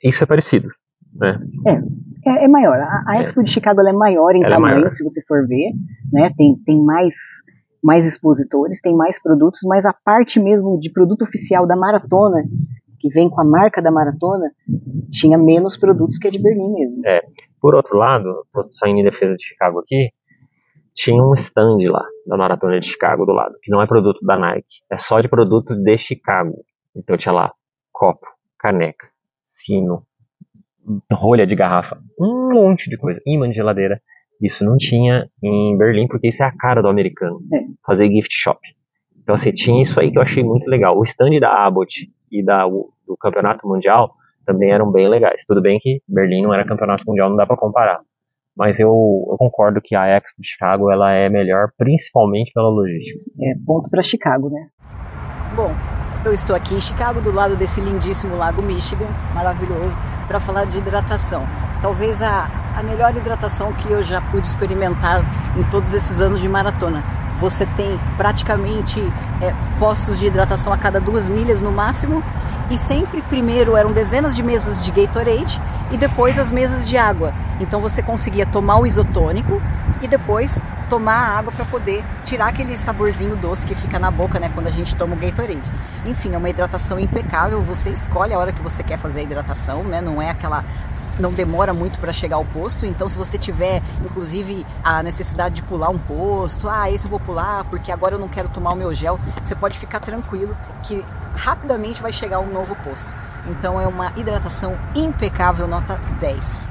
Isso 0.00 0.22
é 0.22 0.26
parecido, 0.28 0.68
né? 1.18 1.38
É, 1.66 2.30
é, 2.30 2.44
é 2.44 2.48
maior. 2.48 2.78
A, 2.78 3.04
a 3.06 3.16
é. 3.18 3.22
Expo 3.22 3.42
de 3.42 3.50
Chicago 3.50 3.80
é 3.80 3.92
maior 3.92 4.34
em 4.34 4.42
ela 4.42 4.54
é 4.54 4.56
tamanho, 4.56 4.86
é 4.86 4.90
se 4.90 5.04
você 5.04 5.22
for 5.26 5.46
ver, 5.46 5.72
né? 6.12 6.32
Tem, 6.36 6.56
tem 6.64 6.82
mais 6.82 7.14
mais 7.82 8.04
expositores, 8.04 8.80
tem 8.80 8.96
mais 8.96 9.22
produtos, 9.22 9.60
mas 9.64 9.84
a 9.84 9.92
parte 9.92 10.40
mesmo 10.40 10.76
de 10.80 10.90
produto 10.90 11.22
oficial 11.22 11.68
da 11.68 11.76
maratona, 11.76 12.42
que 12.98 13.08
vem 13.10 13.30
com 13.30 13.40
a 13.40 13.44
marca 13.44 13.80
da 13.80 13.92
maratona, 13.92 14.50
tinha 15.12 15.38
menos 15.38 15.76
produtos 15.76 16.18
que 16.18 16.26
a 16.26 16.30
de 16.30 16.42
Berlim 16.42 16.72
mesmo. 16.72 17.06
É. 17.06 17.20
Por 17.60 17.76
outro 17.76 17.96
lado, 17.96 18.44
saindo 18.70 18.98
em 18.98 19.04
defesa 19.04 19.34
de 19.34 19.44
Chicago 19.44 19.78
aqui, 19.78 20.10
tinha 20.94 21.22
um 21.22 21.34
stand 21.34 21.78
lá 21.90 22.04
da 22.26 22.36
Maratona 22.36 22.80
de 22.80 22.86
Chicago 22.86 23.24
do 23.24 23.32
lado, 23.32 23.54
que 23.62 23.70
não 23.70 23.82
é 23.82 23.86
produto 23.86 24.18
da 24.24 24.36
Nike, 24.36 24.82
é 24.90 24.96
só 24.98 25.20
de 25.20 25.28
produto 25.28 25.74
de 25.76 25.98
Chicago. 25.98 26.64
Então 26.96 27.16
tinha 27.16 27.32
lá 27.32 27.52
copo, 27.92 28.26
caneca, 28.58 29.06
sino, 29.44 30.02
rolha 31.12 31.46
de 31.46 31.54
garrafa, 31.54 31.98
um 32.18 32.52
monte 32.52 32.88
de 32.88 32.96
coisa, 32.96 33.20
imã 33.26 33.48
de 33.48 33.56
geladeira. 33.56 34.00
Isso 34.40 34.64
não 34.64 34.76
tinha 34.76 35.28
em 35.42 35.76
Berlim, 35.78 36.06
porque 36.06 36.28
isso 36.28 36.42
é 36.42 36.46
a 36.46 36.56
cara 36.56 36.82
do 36.82 36.88
americano, 36.88 37.40
é. 37.52 37.60
fazer 37.86 38.08
gift 38.08 38.32
shop. 38.32 38.60
Então 39.22 39.34
assim, 39.34 39.52
tinha 39.52 39.82
isso 39.82 39.98
aí 39.98 40.10
que 40.10 40.18
eu 40.18 40.22
achei 40.22 40.44
muito 40.44 40.68
legal. 40.68 40.98
O 40.98 41.04
stand 41.04 41.40
da 41.40 41.66
Abbott 41.66 42.10
e 42.30 42.44
da, 42.44 42.66
do 42.66 43.16
Campeonato 43.20 43.66
Mundial 43.66 44.12
também 44.44 44.70
eram 44.70 44.92
bem 44.92 45.08
legais. 45.08 45.44
Tudo 45.46 45.62
bem 45.62 45.78
que 45.80 46.00
Berlim 46.06 46.42
não 46.42 46.54
era 46.54 46.66
campeonato 46.66 47.04
mundial, 47.06 47.30
não 47.30 47.36
dá 47.36 47.46
para 47.46 47.56
comparar 47.56 48.00
mas 48.56 48.80
eu, 48.80 48.88
eu, 48.88 49.36
concordo 49.36 49.82
que 49.84 49.94
a 49.94 50.06
Expo 50.06 50.40
de 50.40 50.48
Chicago 50.48 50.90
ela 50.90 51.12
é 51.12 51.28
melhor, 51.28 51.68
principalmente 51.76 52.52
pela 52.54 52.70
logística. 52.70 53.20
É 53.42 53.52
ponto 53.66 53.90
para 53.90 54.02
Chicago, 54.02 54.48
né? 54.48 54.68
Bom, 55.54 55.68
eu 56.26 56.34
estou 56.34 56.56
aqui 56.56 56.74
em 56.74 56.80
Chicago, 56.80 57.20
do 57.20 57.30
lado 57.32 57.54
desse 57.54 57.80
lindíssimo 57.80 58.36
lago 58.36 58.60
Michigan, 58.60 59.06
maravilhoso, 59.32 59.96
para 60.26 60.40
falar 60.40 60.64
de 60.64 60.78
hidratação. 60.78 61.46
Talvez 61.80 62.20
a, 62.20 62.50
a 62.74 62.82
melhor 62.82 63.16
hidratação 63.16 63.72
que 63.72 63.90
eu 63.90 64.02
já 64.02 64.20
pude 64.20 64.48
experimentar 64.48 65.24
em 65.56 65.62
todos 65.70 65.94
esses 65.94 66.20
anos 66.20 66.40
de 66.40 66.48
maratona. 66.48 67.04
Você 67.40 67.66
tem 67.76 67.98
praticamente 68.16 69.00
é, 69.40 69.54
postos 69.78 70.18
de 70.18 70.26
hidratação 70.26 70.72
a 70.72 70.76
cada 70.76 71.00
duas 71.00 71.28
milhas 71.28 71.60
no 71.60 71.70
máximo 71.70 72.22
e 72.70 72.76
sempre 72.76 73.22
primeiro 73.22 73.76
eram 73.76 73.92
dezenas 73.92 74.34
de 74.34 74.42
mesas 74.42 74.82
de 74.82 74.90
Gatorade 74.90 75.60
e 75.90 75.96
depois 75.96 76.38
as 76.38 76.50
mesas 76.50 76.86
de 76.86 76.96
água. 76.96 77.32
Então 77.60 77.80
você 77.80 78.02
conseguia 78.02 78.44
tomar 78.44 78.78
o 78.78 78.86
isotônico 78.86 79.62
e 80.02 80.08
depois 80.08 80.60
tomar 80.88 81.14
a 81.14 81.38
água 81.38 81.52
para 81.52 81.64
poder 81.64 82.04
tirar 82.24 82.48
aquele 82.48 82.76
saborzinho 82.78 83.36
doce 83.36 83.66
que 83.66 83.74
fica 83.74 83.98
na 83.98 84.10
boca, 84.10 84.38
né, 84.38 84.50
quando 84.52 84.66
a 84.66 84.70
gente 84.70 84.94
toma 84.94 85.14
o 85.14 85.18
Gatorade. 85.18 85.70
Enfim, 86.04 86.34
é 86.34 86.38
uma 86.38 86.48
hidratação 86.48 86.98
impecável, 86.98 87.60
você 87.62 87.90
escolhe 87.90 88.32
a 88.32 88.38
hora 88.38 88.52
que 88.52 88.62
você 88.62 88.82
quer 88.82 88.98
fazer 88.98 89.20
a 89.20 89.22
hidratação, 89.22 89.82
né? 89.84 90.00
Não 90.00 90.20
é 90.22 90.30
aquela 90.30 90.64
não 91.18 91.32
demora 91.32 91.72
muito 91.72 91.98
para 91.98 92.12
chegar 92.12 92.36
ao 92.36 92.44
posto, 92.44 92.86
então 92.86 93.08
se 93.08 93.16
você 93.16 93.38
tiver, 93.38 93.82
inclusive, 94.04 94.66
a 94.84 95.02
necessidade 95.02 95.56
de 95.56 95.62
pular 95.62 95.88
um 95.88 95.98
posto, 95.98 96.68
ah, 96.68 96.90
esse 96.90 97.06
eu 97.06 97.10
vou 97.10 97.20
pular 97.20 97.64
porque 97.64 97.90
agora 97.90 98.14
eu 98.14 98.18
não 98.18 98.28
quero 98.28 98.48
tomar 98.48 98.72
o 98.72 98.76
meu 98.76 98.94
gel, 98.94 99.18
você 99.42 99.54
pode 99.54 99.78
ficar 99.78 100.00
tranquilo 100.00 100.56
que 100.82 101.04
rapidamente 101.34 102.02
vai 102.02 102.12
chegar 102.12 102.40
um 102.40 102.52
novo 102.52 102.74
posto. 102.76 103.12
Então 103.46 103.80
é 103.80 103.86
uma 103.86 104.12
hidratação 104.16 104.76
impecável, 104.94 105.68
nota 105.68 106.00
10. 106.20 106.68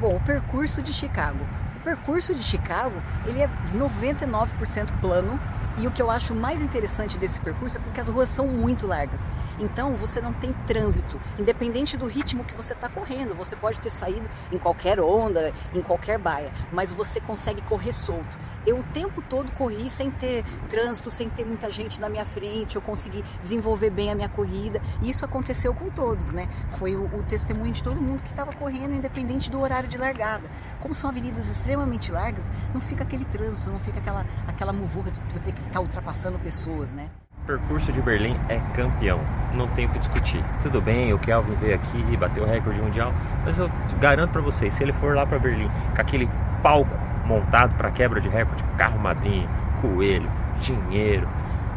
Bom, 0.00 0.16
o 0.16 0.20
percurso 0.20 0.82
de 0.82 0.92
Chicago. 0.92 1.38
O 1.76 1.80
percurso 1.84 2.34
de 2.34 2.42
Chicago, 2.42 2.96
ele 3.26 3.40
é 3.40 3.48
99% 3.74 4.88
plano, 5.00 5.38
e 5.76 5.86
o 5.86 5.90
que 5.90 6.00
eu 6.00 6.10
acho 6.10 6.34
mais 6.34 6.62
interessante 6.62 7.18
desse 7.18 7.40
percurso 7.40 7.78
é 7.78 7.80
porque 7.80 8.00
as 8.00 8.08
ruas 8.08 8.28
são 8.28 8.46
muito 8.46 8.86
largas. 8.86 9.26
Então 9.58 9.94
você 9.94 10.20
não 10.20 10.32
tem 10.32 10.52
trânsito, 10.66 11.20
independente 11.38 11.96
do 11.96 12.06
ritmo 12.06 12.44
que 12.44 12.54
você 12.54 12.72
está 12.72 12.88
correndo. 12.88 13.34
Você 13.34 13.56
pode 13.56 13.80
ter 13.80 13.90
saído 13.90 14.28
em 14.52 14.58
qualquer 14.58 15.00
onda, 15.00 15.52
em 15.74 15.82
qualquer 15.82 16.18
baia, 16.18 16.52
mas 16.72 16.92
você 16.92 17.20
consegue 17.20 17.60
correr 17.62 17.92
solto. 17.92 18.38
Eu 18.66 18.78
o 18.78 18.82
tempo 18.82 19.22
todo 19.22 19.50
corri 19.52 19.90
sem 19.90 20.10
ter 20.10 20.44
trânsito, 20.68 21.10
sem 21.10 21.28
ter 21.28 21.44
muita 21.44 21.70
gente 21.70 22.00
na 22.00 22.08
minha 22.08 22.24
frente. 22.24 22.76
Eu 22.76 22.82
consegui 22.82 23.24
desenvolver 23.42 23.90
bem 23.90 24.10
a 24.10 24.14
minha 24.14 24.28
corrida. 24.28 24.80
E 25.02 25.10
isso 25.10 25.24
aconteceu 25.24 25.74
com 25.74 25.90
todos, 25.90 26.32
né? 26.32 26.48
Foi 26.70 26.96
o, 26.96 27.04
o 27.04 27.22
testemunho 27.24 27.72
de 27.72 27.82
todo 27.82 28.00
mundo 28.00 28.22
que 28.22 28.30
estava 28.30 28.52
correndo, 28.52 28.94
independente 28.94 29.50
do 29.50 29.60
horário 29.60 29.88
de 29.88 29.98
largada. 29.98 30.44
Como 30.80 30.94
são 30.94 31.10
avenidas 31.10 31.48
extremamente 31.48 32.10
largas, 32.10 32.50
não 32.72 32.80
fica 32.80 33.04
aquele 33.04 33.24
trânsito, 33.26 33.70
não 33.70 33.78
fica 33.78 33.98
aquela, 33.98 34.26
aquela 34.46 34.72
muvuca 34.72 35.10
de 35.10 35.20
você 35.32 35.44
ter 35.44 35.52
que 35.52 35.62
ficar 35.62 35.80
ultrapassando 35.80 36.38
pessoas, 36.38 36.92
né? 36.92 37.08
O 37.42 37.46
percurso 37.46 37.92
de 37.92 38.00
Berlim 38.00 38.40
é 38.48 38.58
campeão, 38.74 39.20
não 39.52 39.68
tem 39.68 39.84
o 39.84 39.90
que 39.90 39.98
discutir. 39.98 40.42
Tudo 40.62 40.80
bem, 40.80 41.12
o 41.12 41.18
Kelvin 41.18 41.54
veio 41.56 41.74
aqui 41.74 42.02
e 42.10 42.16
bateu 42.16 42.42
o 42.42 42.46
recorde 42.46 42.80
mundial, 42.80 43.12
mas 43.44 43.58
eu 43.58 43.70
garanto 44.00 44.30
para 44.30 44.40
vocês, 44.40 44.72
se 44.72 44.82
ele 44.82 44.94
for 44.94 45.14
lá 45.14 45.26
para 45.26 45.38
Berlim 45.38 45.68
com 45.94 46.00
aquele 46.00 46.26
palco 46.62 47.03
montado 47.24 47.76
para 47.76 47.90
quebra 47.90 48.20
de 48.20 48.28
recorde, 48.28 48.62
carro 48.76 48.98
madrinha, 48.98 49.48
coelho, 49.80 50.30
dinheiro, 50.60 51.28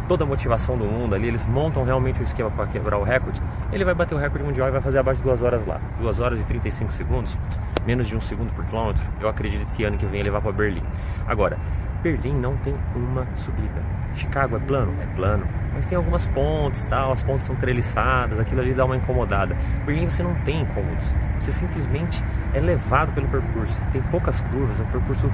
toda 0.07 0.23
a 0.23 0.27
motivação 0.27 0.77
do 0.77 0.85
mundo 0.85 1.15
ali, 1.15 1.27
eles 1.27 1.45
montam 1.45 1.83
realmente 1.83 2.19
o 2.19 2.21
um 2.21 2.23
esquema 2.23 2.49
para 2.49 2.67
quebrar 2.67 2.97
o 2.97 3.03
recorde, 3.03 3.41
ele 3.71 3.83
vai 3.83 3.93
bater 3.93 4.15
o 4.15 4.17
recorde 4.17 4.43
mundial 4.43 4.69
e 4.69 4.71
vai 4.71 4.81
fazer 4.81 4.99
abaixo 4.99 5.21
de 5.21 5.27
2 5.27 5.41
horas 5.41 5.65
lá. 5.65 5.79
2 5.99 6.19
horas 6.19 6.39
e 6.39 6.43
35 6.45 6.93
segundos, 6.93 7.37
menos 7.85 8.07
de 8.07 8.15
um 8.15 8.21
segundo 8.21 8.51
por 8.53 8.65
quilômetro, 8.65 9.03
eu 9.19 9.27
acredito 9.27 9.71
que 9.73 9.83
ano 9.83 9.97
que 9.97 10.05
vem 10.05 10.21
ele 10.21 10.31
vai 10.31 10.41
para 10.41 10.51
Berlim. 10.51 10.83
Agora, 11.27 11.57
Berlim 12.01 12.33
não 12.33 12.55
tem 12.57 12.75
uma 12.95 13.27
subida. 13.35 13.81
Chicago 14.13 14.55
é 14.55 14.59
plano? 14.59 14.93
É 15.01 15.05
plano. 15.15 15.45
Mas 15.73 15.85
tem 15.85 15.95
algumas 15.95 16.25
pontes, 16.27 16.85
tal, 16.85 17.11
as 17.11 17.21
pontes 17.21 17.45
são 17.45 17.55
treliçadas, 17.55 18.39
aquilo 18.39 18.61
ali 18.61 18.73
dá 18.73 18.85
uma 18.85 18.97
incomodada. 18.97 19.55
Berlim 19.85 20.09
você 20.09 20.23
não 20.23 20.33
tem 20.35 20.61
incômodos. 20.61 21.05
Você 21.39 21.51
simplesmente 21.51 22.23
é 22.53 22.59
levado 22.59 23.13
pelo 23.13 23.27
percurso. 23.27 23.79
Tem 23.91 24.01
poucas 24.03 24.41
curvas, 24.41 24.79
é 24.79 24.83
um 24.83 24.87
percurso 24.87 25.31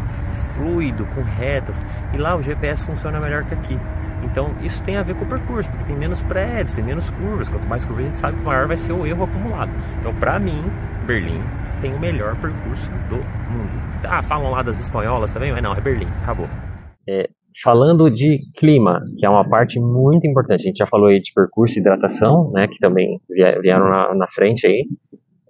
fluido, 0.55 1.05
com 1.15 1.21
retas. 1.21 1.81
E 2.13 2.17
lá 2.17 2.35
o 2.35 2.43
GPS 2.43 2.83
funciona 2.83 3.19
melhor 3.19 3.43
que 3.45 3.53
aqui. 3.53 3.79
Então 4.23 4.53
isso 4.61 4.83
tem 4.83 4.97
a 4.97 5.03
ver 5.03 5.15
com 5.15 5.23
o 5.23 5.27
percurso, 5.27 5.69
porque 5.69 5.85
tem 5.85 5.95
menos 5.95 6.23
prédios, 6.23 6.73
tem 6.73 6.83
menos 6.83 7.09
curvas. 7.09 7.47
Quanto 7.49 7.67
mais 7.67 7.85
curvas 7.85 8.03
a 8.03 8.07
gente 8.07 8.17
sabe, 8.17 8.41
maior 8.41 8.67
vai 8.67 8.77
ser 8.77 8.93
o 8.93 9.05
erro 9.05 9.23
acumulado. 9.23 9.71
Então, 9.99 10.13
para 10.15 10.39
mim, 10.39 10.63
Berlim 11.05 11.41
tem 11.83 11.93
o 11.93 11.99
melhor 11.99 12.39
percurso 12.39 12.89
do 13.09 13.17
mundo. 13.17 13.83
Ah, 14.07 14.23
falam 14.23 14.49
lá 14.49 14.63
das 14.63 14.79
espanholas 14.79 15.33
também, 15.33 15.51
mas 15.51 15.61
não, 15.61 15.73
é 15.73 15.81
Berlim, 15.81 16.07
acabou. 16.21 16.47
É, 17.07 17.29
falando 17.61 18.09
de 18.09 18.39
clima, 18.57 19.01
que 19.19 19.25
é 19.25 19.29
uma 19.29 19.47
parte 19.47 19.77
muito 19.81 20.25
importante, 20.25 20.61
a 20.61 20.63
gente 20.63 20.77
já 20.77 20.87
falou 20.87 21.07
aí 21.07 21.19
de 21.19 21.33
percurso 21.33 21.77
e 21.77 21.81
hidratação, 21.81 22.49
né, 22.51 22.69
que 22.69 22.79
também 22.79 23.19
vieram 23.29 23.89
na, 23.89 24.15
na 24.15 24.27
frente 24.27 24.65
aí. 24.65 24.85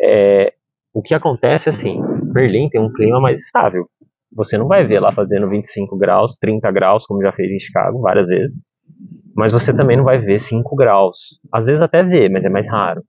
É, 0.02 0.54
o 0.92 1.04
que 1.04 1.14
acontece 1.14 1.70
assim, 1.70 2.02
Berlim 2.34 2.68
tem 2.70 2.82
um 2.82 2.92
clima 2.92 3.22
mais 3.22 3.40
estável. 3.40 3.86
Você 4.36 4.58
não 4.58 4.68
vai 4.68 4.84
ver 4.88 5.00
lá 5.00 5.14
fazendo 5.14 5.48
25 5.48 5.96
graus, 5.96 6.40
30 6.40 6.72
graus, 6.72 7.06
como 7.06 7.22
já 7.22 7.32
fez 7.32 7.52
em 7.52 7.60
Chicago 7.60 8.02
várias 8.02 8.26
vezes. 8.26 8.58
Mas 9.36 9.52
você 9.52 9.72
também 9.72 9.98
não 9.98 10.04
vai 10.04 10.18
ver 10.18 10.42
5 10.42 10.76
graus. 10.76 11.40
Às 11.52 11.68
vezes 11.68 11.82
até 11.82 12.02
vê, 12.02 12.28
mas 12.28 12.44
é 12.44 12.50
mais 12.50 12.68
raro. 12.68 13.04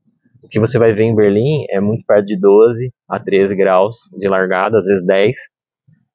Que 0.55 0.61
você 0.61 0.79
vai 0.79 0.93
ver 0.93 1.03
em 1.03 1.17
Berlim 1.17 1.64
é 1.69 1.81
muito 1.81 2.07
perto 2.07 2.27
de 2.27 2.38
12 2.38 2.93
a 3.11 3.19
13 3.19 3.57
graus 3.57 3.97
de 4.17 4.29
largada, 4.29 4.79
às 4.79 4.87
vezes 4.87 5.05
10. 5.05 5.37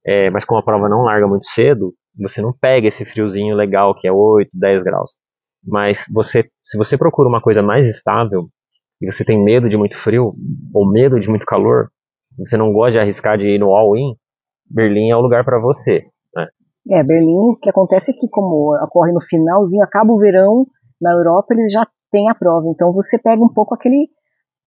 É, 0.07 0.29
mas 0.29 0.45
como 0.45 0.61
a 0.61 0.63
prova 0.63 0.87
não 0.87 1.01
larga 1.01 1.27
muito 1.27 1.45
cedo, 1.45 1.93
você 2.17 2.41
não 2.41 2.53
pega 2.53 2.87
esse 2.87 3.03
friozinho 3.03 3.53
legal 3.53 3.93
que 3.93 4.07
é 4.07 4.11
8, 4.13 4.51
10 4.53 4.81
graus. 4.81 5.17
Mas 5.61 6.05
você, 6.09 6.45
se 6.63 6.77
você 6.77 6.97
procura 6.97 7.27
uma 7.27 7.41
coisa 7.41 7.61
mais 7.61 7.85
estável 7.89 8.47
e 9.01 9.11
você 9.11 9.25
tem 9.25 9.43
medo 9.43 9.67
de 9.67 9.75
muito 9.75 9.97
frio 9.97 10.33
ou 10.73 10.89
medo 10.89 11.19
de 11.19 11.27
muito 11.27 11.45
calor, 11.45 11.89
você 12.37 12.55
não 12.55 12.71
gosta 12.71 12.91
de 12.91 12.99
arriscar 12.99 13.37
de 13.37 13.45
ir 13.45 13.59
no 13.59 13.75
all-in, 13.75 14.15
Berlim 14.71 15.11
é 15.11 15.17
o 15.17 15.21
lugar 15.21 15.43
para 15.43 15.59
você. 15.59 16.05
Né? 16.33 16.47
É, 16.91 17.03
Berlim, 17.03 17.51
o 17.51 17.57
que 17.61 17.69
acontece 17.69 18.11
é 18.11 18.13
que 18.13 18.29
como 18.29 18.73
ocorre 18.85 19.11
no 19.11 19.19
finalzinho, 19.19 19.83
acaba 19.83 20.13
o 20.13 20.17
verão, 20.17 20.65
na 21.01 21.11
Europa 21.11 21.53
eles 21.53 21.73
já 21.73 21.85
têm 22.09 22.29
a 22.29 22.35
prova, 22.35 22.69
então 22.69 22.93
você 22.93 23.19
pega 23.19 23.43
um 23.43 23.53
pouco 23.53 23.75
aquele 23.75 24.07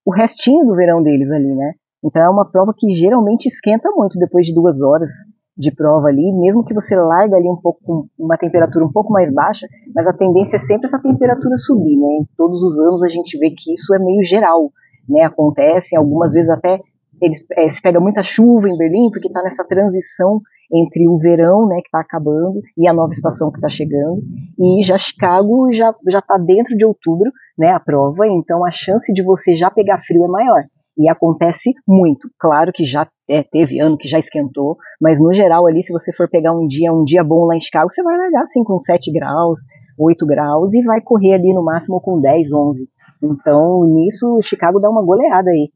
o 0.04 0.12
restinho 0.12 0.66
do 0.66 0.74
verão 0.74 1.02
deles 1.02 1.30
ali, 1.30 1.54
né? 1.54 1.72
Então 2.04 2.22
é 2.22 2.28
uma 2.28 2.50
prova 2.50 2.74
que 2.76 2.94
geralmente 2.94 3.46
esquenta 3.46 3.90
muito 3.94 4.18
depois 4.18 4.46
de 4.46 4.54
duas 4.54 4.82
horas 4.82 5.10
de 5.56 5.70
prova 5.70 6.08
ali, 6.08 6.32
mesmo 6.32 6.64
que 6.64 6.74
você 6.74 6.96
larga 6.96 7.36
ali 7.36 7.48
um 7.48 7.56
pouco 7.56 8.08
uma 8.18 8.36
temperatura 8.38 8.84
um 8.84 8.90
pouco 8.90 9.12
mais 9.12 9.32
baixa, 9.32 9.66
mas 9.94 10.06
a 10.06 10.12
tendência 10.12 10.56
é 10.56 10.58
sempre 10.58 10.86
essa 10.86 10.98
temperatura 10.98 11.56
subir, 11.58 11.96
né? 11.96 12.08
Em 12.20 12.26
todos 12.36 12.62
os 12.62 12.78
anos 12.78 13.02
a 13.02 13.08
gente 13.08 13.38
vê 13.38 13.50
que 13.50 13.72
isso 13.72 13.94
é 13.94 13.98
meio 13.98 14.24
geral, 14.24 14.72
né? 15.08 15.22
Acontece, 15.22 15.96
algumas 15.96 16.32
vezes 16.32 16.50
até 16.50 16.80
eles 17.20 17.44
é, 17.56 17.68
se 17.70 17.80
pega 17.80 18.00
muita 18.00 18.22
chuva 18.22 18.68
em 18.68 18.76
Berlim 18.76 19.10
porque 19.10 19.28
está 19.28 19.42
nessa 19.42 19.64
transição 19.64 20.40
entre 20.72 21.08
o 21.08 21.18
verão, 21.18 21.66
né, 21.66 21.76
que 21.76 21.88
está 21.88 22.00
acabando, 22.00 22.60
e 22.76 22.88
a 22.88 22.92
nova 22.92 23.12
estação 23.12 23.50
que 23.50 23.58
está 23.58 23.68
chegando. 23.68 24.22
E 24.58 24.82
já 24.82 24.96
Chicago 24.96 25.72
já 25.74 25.94
já 26.08 26.18
está 26.20 26.38
dentro 26.38 26.76
de 26.76 26.84
outubro, 26.84 27.30
né, 27.58 27.70
a 27.70 27.80
prova. 27.80 28.26
Então 28.26 28.64
a 28.64 28.70
chance 28.70 29.12
de 29.12 29.22
você 29.22 29.56
já 29.56 29.70
pegar 29.70 30.02
frio 30.06 30.24
é 30.24 30.28
maior. 30.28 30.62
E 30.96 31.08
acontece 31.08 31.72
muito. 31.88 32.28
Claro 32.38 32.70
que 32.72 32.84
já 32.84 33.08
é, 33.28 33.42
teve 33.42 33.80
ano 33.80 33.96
que 33.96 34.08
já 34.08 34.18
esquentou, 34.18 34.76
mas 35.00 35.18
no 35.20 35.32
geral 35.32 35.66
ali, 35.66 35.82
se 35.82 35.92
você 35.92 36.12
for 36.14 36.28
pegar 36.28 36.52
um 36.52 36.66
dia, 36.66 36.92
um 36.92 37.02
dia 37.02 37.24
bom 37.24 37.46
lá 37.46 37.56
em 37.56 37.60
Chicago, 37.60 37.90
você 37.90 38.02
vai 38.02 38.16
largar 38.16 38.42
assim 38.42 38.62
com 38.62 38.78
7 38.78 39.10
graus, 39.10 39.60
8 39.98 40.26
graus 40.26 40.74
e 40.74 40.82
vai 40.82 41.00
correr 41.00 41.34
ali 41.34 41.52
no 41.54 41.64
máximo 41.64 42.00
com 42.00 42.20
10, 42.20 42.52
11. 42.52 42.86
Então, 43.22 43.84
nisso, 43.84 44.40
Chicago 44.42 44.80
dá 44.80 44.90
uma 44.90 45.04
goleada 45.04 45.48
aí. 45.48 45.70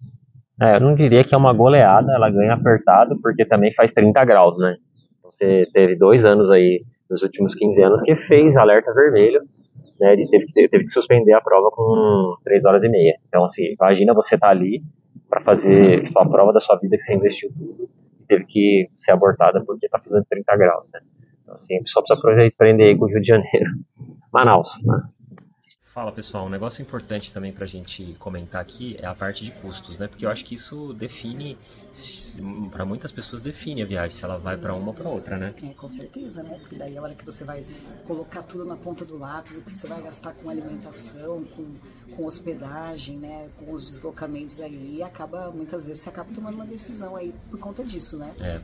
É, 0.60 0.76
eu 0.76 0.80
não 0.80 0.94
diria 0.94 1.22
que 1.22 1.34
é 1.34 1.38
uma 1.38 1.52
goleada, 1.52 2.12
ela 2.12 2.30
ganha 2.30 2.54
apertado, 2.54 3.18
porque 3.20 3.44
também 3.44 3.72
faz 3.74 3.92
30 3.92 4.24
graus, 4.24 4.58
né? 4.58 4.74
Você 5.38 5.68
teve 5.72 5.96
dois 5.96 6.24
anos 6.24 6.50
aí, 6.50 6.82
nos 7.10 7.22
últimos 7.22 7.54
15 7.54 7.82
anos, 7.82 8.02
que 8.02 8.16
fez 8.16 8.56
alerta 8.56 8.92
vermelho, 8.92 9.40
né? 10.00 10.12
Ele 10.12 10.28
teve, 10.28 10.46
teve 10.68 10.84
que 10.84 10.90
suspender 10.90 11.32
a 11.32 11.40
prova 11.40 11.70
com 11.70 12.36
3 12.44 12.64
horas 12.64 12.82
e 12.82 12.88
meia. 12.88 13.16
Então, 13.28 13.44
assim, 13.44 13.74
imagina 13.78 14.14
você 14.14 14.38
tá 14.38 14.48
ali 14.48 14.82
para 15.28 15.40
fazer 15.42 16.10
a 16.16 16.26
prova 16.26 16.52
da 16.52 16.60
sua 16.60 16.76
vida 16.76 16.96
que 16.96 17.02
você 17.02 17.14
investiu 17.14 17.50
tudo 17.56 17.88
e 18.20 18.24
teve 18.26 18.44
que 18.46 18.88
ser 18.98 19.12
abortada 19.12 19.62
porque 19.64 19.88
tá 19.88 19.98
fazendo 19.98 20.24
30 20.28 20.56
graus, 20.56 20.84
né? 20.92 21.00
Então, 21.42 21.54
assim, 21.54 21.80
só 21.86 22.00
precisa 22.02 22.48
aprender 22.48 22.84
aí 22.84 22.96
com 22.96 23.04
o 23.04 23.08
Rio 23.08 23.20
de 23.20 23.28
Janeiro. 23.28 23.70
Manaus, 24.32 24.80
né? 24.84 25.02
Fala 25.96 26.12
pessoal, 26.12 26.44
um 26.44 26.50
negócio 26.50 26.82
importante 26.82 27.32
também 27.32 27.54
para 27.54 27.64
a 27.64 27.66
gente 27.66 28.14
comentar 28.18 28.60
aqui 28.60 28.98
é 29.00 29.06
a 29.06 29.14
parte 29.14 29.42
de 29.46 29.50
custos, 29.50 29.96
né? 29.98 30.06
Porque 30.06 30.26
eu 30.26 30.30
acho 30.30 30.44
que 30.44 30.54
isso 30.54 30.92
define, 30.92 31.56
para 32.70 32.84
muitas 32.84 33.10
pessoas 33.10 33.40
define 33.40 33.80
a 33.80 33.86
viagem, 33.86 34.14
se 34.14 34.22
ela 34.22 34.36
vai 34.36 34.58
para 34.58 34.74
uma 34.74 34.88
ou 34.88 34.92
para 34.92 35.08
outra, 35.08 35.38
né? 35.38 35.54
É, 35.62 35.68
com 35.72 35.88
certeza, 35.88 36.42
né? 36.42 36.58
Porque 36.60 36.76
daí 36.76 36.98
a 36.98 37.02
hora 37.02 37.14
que 37.14 37.24
você 37.24 37.44
vai 37.44 37.64
colocar 38.06 38.42
tudo 38.42 38.66
na 38.66 38.76
ponta 38.76 39.06
do 39.06 39.16
lápis, 39.16 39.56
o 39.56 39.62
que 39.62 39.74
você 39.74 39.86
vai 39.86 40.02
gastar 40.02 40.34
com 40.34 40.50
alimentação, 40.50 41.42
com, 41.56 41.64
com 42.14 42.26
hospedagem, 42.26 43.16
né? 43.16 43.48
Com 43.56 43.72
os 43.72 43.82
deslocamentos 43.82 44.60
aí, 44.60 45.02
acaba, 45.02 45.50
muitas 45.50 45.86
vezes 45.86 46.02
você 46.02 46.10
acaba 46.10 46.30
tomando 46.30 46.56
uma 46.56 46.66
decisão 46.66 47.16
aí 47.16 47.34
por 47.48 47.58
conta 47.58 47.82
disso, 47.82 48.18
né? 48.18 48.34
É. 48.38 48.60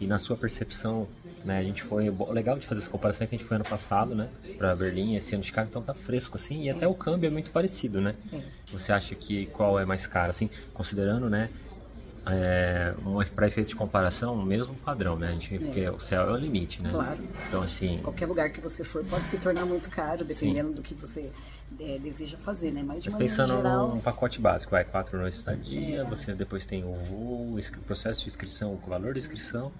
E 0.00 0.06
na 0.06 0.16
sua 0.16 0.36
percepção, 0.36 1.08
né, 1.44 1.58
a 1.58 1.62
gente 1.62 1.82
foi 1.82 2.10
legal 2.30 2.58
de 2.58 2.66
fazer 2.66 2.80
essa 2.80 2.90
comparação 2.90 3.24
é 3.24 3.26
que 3.26 3.34
a 3.34 3.38
gente 3.38 3.46
foi 3.46 3.56
ano 3.56 3.64
passado, 3.64 4.14
né, 4.14 4.28
para 4.56 4.74
Berlim, 4.74 5.14
esse 5.16 5.34
ano 5.34 5.42
de 5.42 5.48
Chicago, 5.48 5.68
então 5.68 5.82
tá 5.82 5.94
fresco 5.94 6.36
assim, 6.36 6.64
e 6.64 6.70
até 6.70 6.86
o 6.86 6.94
câmbio 6.94 7.28
é 7.28 7.30
muito 7.30 7.50
parecido, 7.50 8.00
né? 8.00 8.14
É. 8.32 8.40
Você 8.72 8.92
acha 8.92 9.14
que 9.14 9.46
qual 9.46 9.78
é 9.78 9.84
mais 9.84 10.06
caro 10.06 10.30
assim, 10.30 10.50
considerando, 10.74 11.30
né, 11.30 11.48
é, 12.30 12.94
um 13.06 13.24
para 13.34 13.46
efeito 13.46 13.68
de 13.68 13.76
comparação, 13.76 14.34
o 14.34 14.44
mesmo 14.44 14.74
padrão, 14.74 15.16
né? 15.16 15.28
A 15.28 15.32
gente, 15.32 15.54
é. 15.54 15.58
Porque 15.58 15.88
o 15.88 15.98
céu 15.98 16.28
é 16.28 16.32
o 16.32 16.36
limite, 16.36 16.82
né? 16.82 16.90
Claro. 16.90 17.18
Então, 17.46 17.62
assim. 17.62 17.98
Qualquer 18.02 18.26
lugar 18.26 18.50
que 18.50 18.60
você 18.60 18.84
for 18.84 19.04
pode 19.04 19.24
se 19.24 19.38
tornar 19.38 19.64
muito 19.64 19.88
caro, 19.90 20.24
dependendo 20.24 20.68
Sim. 20.68 20.74
do 20.74 20.82
que 20.82 20.94
você 20.94 21.30
é, 21.80 21.98
deseja 21.98 22.36
fazer, 22.36 22.70
né? 22.70 22.82
Mas 22.84 23.02
de 23.02 23.10
maneira 23.10 23.34
Pensando 23.34 23.56
geral... 23.56 23.88
num 23.88 24.00
pacote 24.00 24.40
básico, 24.40 24.72
vai 24.72 24.84
quatro 24.84 25.18
noites 25.18 25.36
de 25.36 25.40
estadia, 25.40 26.00
é. 26.02 26.04
você 26.04 26.34
depois 26.34 26.66
tem 26.66 26.84
o 26.84 26.92
voo, 26.92 27.58
o 27.58 27.80
processo 27.86 28.22
de 28.22 28.28
inscrição, 28.28 28.74
o 28.74 28.88
valor 28.88 29.14
de 29.14 29.20
inscrição 29.20 29.72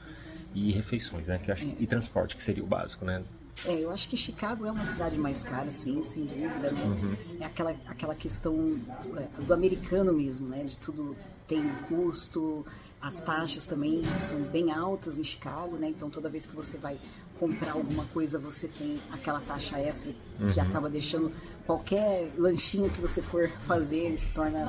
e 0.55 0.73
refeições, 0.73 1.29
né? 1.29 1.39
Que 1.39 1.53
acho, 1.53 1.67
E 1.79 1.87
transporte, 1.87 2.37
que 2.37 2.43
seria 2.43 2.63
o 2.63 2.67
básico, 2.67 3.05
né? 3.05 3.23
É, 3.67 3.75
eu 3.83 3.91
acho 3.91 4.09
que 4.09 4.17
Chicago 4.17 4.65
é 4.65 4.71
uma 4.71 4.85
cidade 4.85 5.19
mais 5.19 5.43
cara, 5.43 5.71
sim, 5.71 6.03
sem 6.03 6.25
dúvida, 6.25 6.71
né? 6.71 6.83
Uhum. 6.83 7.17
É 7.41 7.45
aquela, 7.45 7.75
aquela 7.87 8.15
questão 8.15 8.79
é, 9.17 9.43
do 9.43 9.53
americano 9.53 10.13
mesmo, 10.13 10.49
né? 10.49 10.65
De 10.65 10.77
tudo 10.79 11.17
tem 11.47 11.61
um 11.61 11.75
custo, 11.89 12.65
as 13.01 13.21
taxas 13.21 13.67
também 13.67 14.03
são 14.19 14.43
bem 14.43 14.71
altas 14.71 15.19
em 15.19 15.25
Chicago, 15.25 15.77
né? 15.77 15.89
Então 15.89 16.09
toda 16.11 16.29
vez 16.29 16.47
que 16.47 16.55
você 16.55 16.77
vai 16.79 16.99
comprar 17.39 17.73
alguma 17.73 18.05
coisa, 18.07 18.39
você 18.39 18.69
tem 18.69 19.01
aquela 19.13 19.41
taxa 19.41 19.79
extra 19.79 20.13
que 20.13 20.45
uhum. 20.61 20.67
acaba 20.67 20.89
deixando 20.89 21.33
qualquer 21.67 22.31
lanchinho 22.37 22.91
que 22.91 23.01
você 23.01 23.23
for 23.23 23.49
fazer, 23.61 23.99
ele 23.99 24.17
se 24.17 24.31
torna 24.33 24.67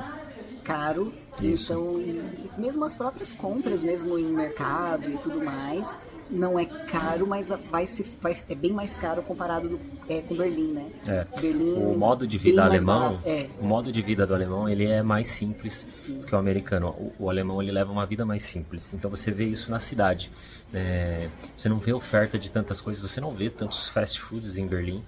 caro. 0.60 1.12
Então, 1.42 1.94
mesmo 2.58 2.84
as 2.84 2.94
próprias 2.94 3.34
compras, 3.34 3.82
mesmo 3.82 4.18
em 4.18 4.26
mercado 4.26 5.10
e 5.10 5.16
tudo 5.18 5.42
mais, 5.42 5.96
não 6.30 6.58
é 6.58 6.64
caro, 6.64 7.26
mas 7.26 7.52
vai 7.70 7.84
se, 7.84 8.06
vai, 8.20 8.36
é 8.48 8.54
bem 8.54 8.72
mais 8.72 8.96
caro 8.96 9.22
comparado 9.22 9.68
do, 9.68 9.80
é, 10.08 10.20
com 10.20 10.36
Berlim, 10.36 10.72
né? 10.72 10.90
É. 11.06 11.40
Berlim 11.40 11.74
o 11.74 11.98
modo 11.98 12.26
de 12.26 12.38
vida 12.38 12.64
alemão, 12.64 13.14
é. 13.24 13.48
o 13.60 13.64
modo 13.64 13.90
de 13.90 14.00
vida 14.00 14.26
do 14.26 14.34
alemão, 14.34 14.68
ele 14.68 14.86
é 14.86 15.02
mais 15.02 15.26
simples 15.26 15.84
Sim. 15.88 16.20
que 16.22 16.34
o 16.34 16.38
americano. 16.38 16.88
O, 16.90 17.24
o, 17.24 17.30
alemão 17.30 17.60
ele 17.60 17.72
leva 17.72 17.90
uma 17.90 18.06
vida 18.06 18.24
mais 18.24 18.42
simples. 18.42 18.92
Então 18.94 19.10
você 19.10 19.30
vê 19.30 19.44
isso 19.46 19.70
na 19.70 19.80
cidade. 19.80 20.30
É, 20.72 21.28
você 21.56 21.68
não 21.68 21.78
vê 21.78 21.92
oferta 21.92 22.38
de 22.38 22.50
tantas 22.50 22.80
coisas, 22.80 23.02
você 23.02 23.20
não 23.20 23.30
vê 23.30 23.50
tantos 23.50 23.88
fast 23.88 24.20
foods 24.20 24.56
em 24.56 24.66
Berlim. 24.66 25.02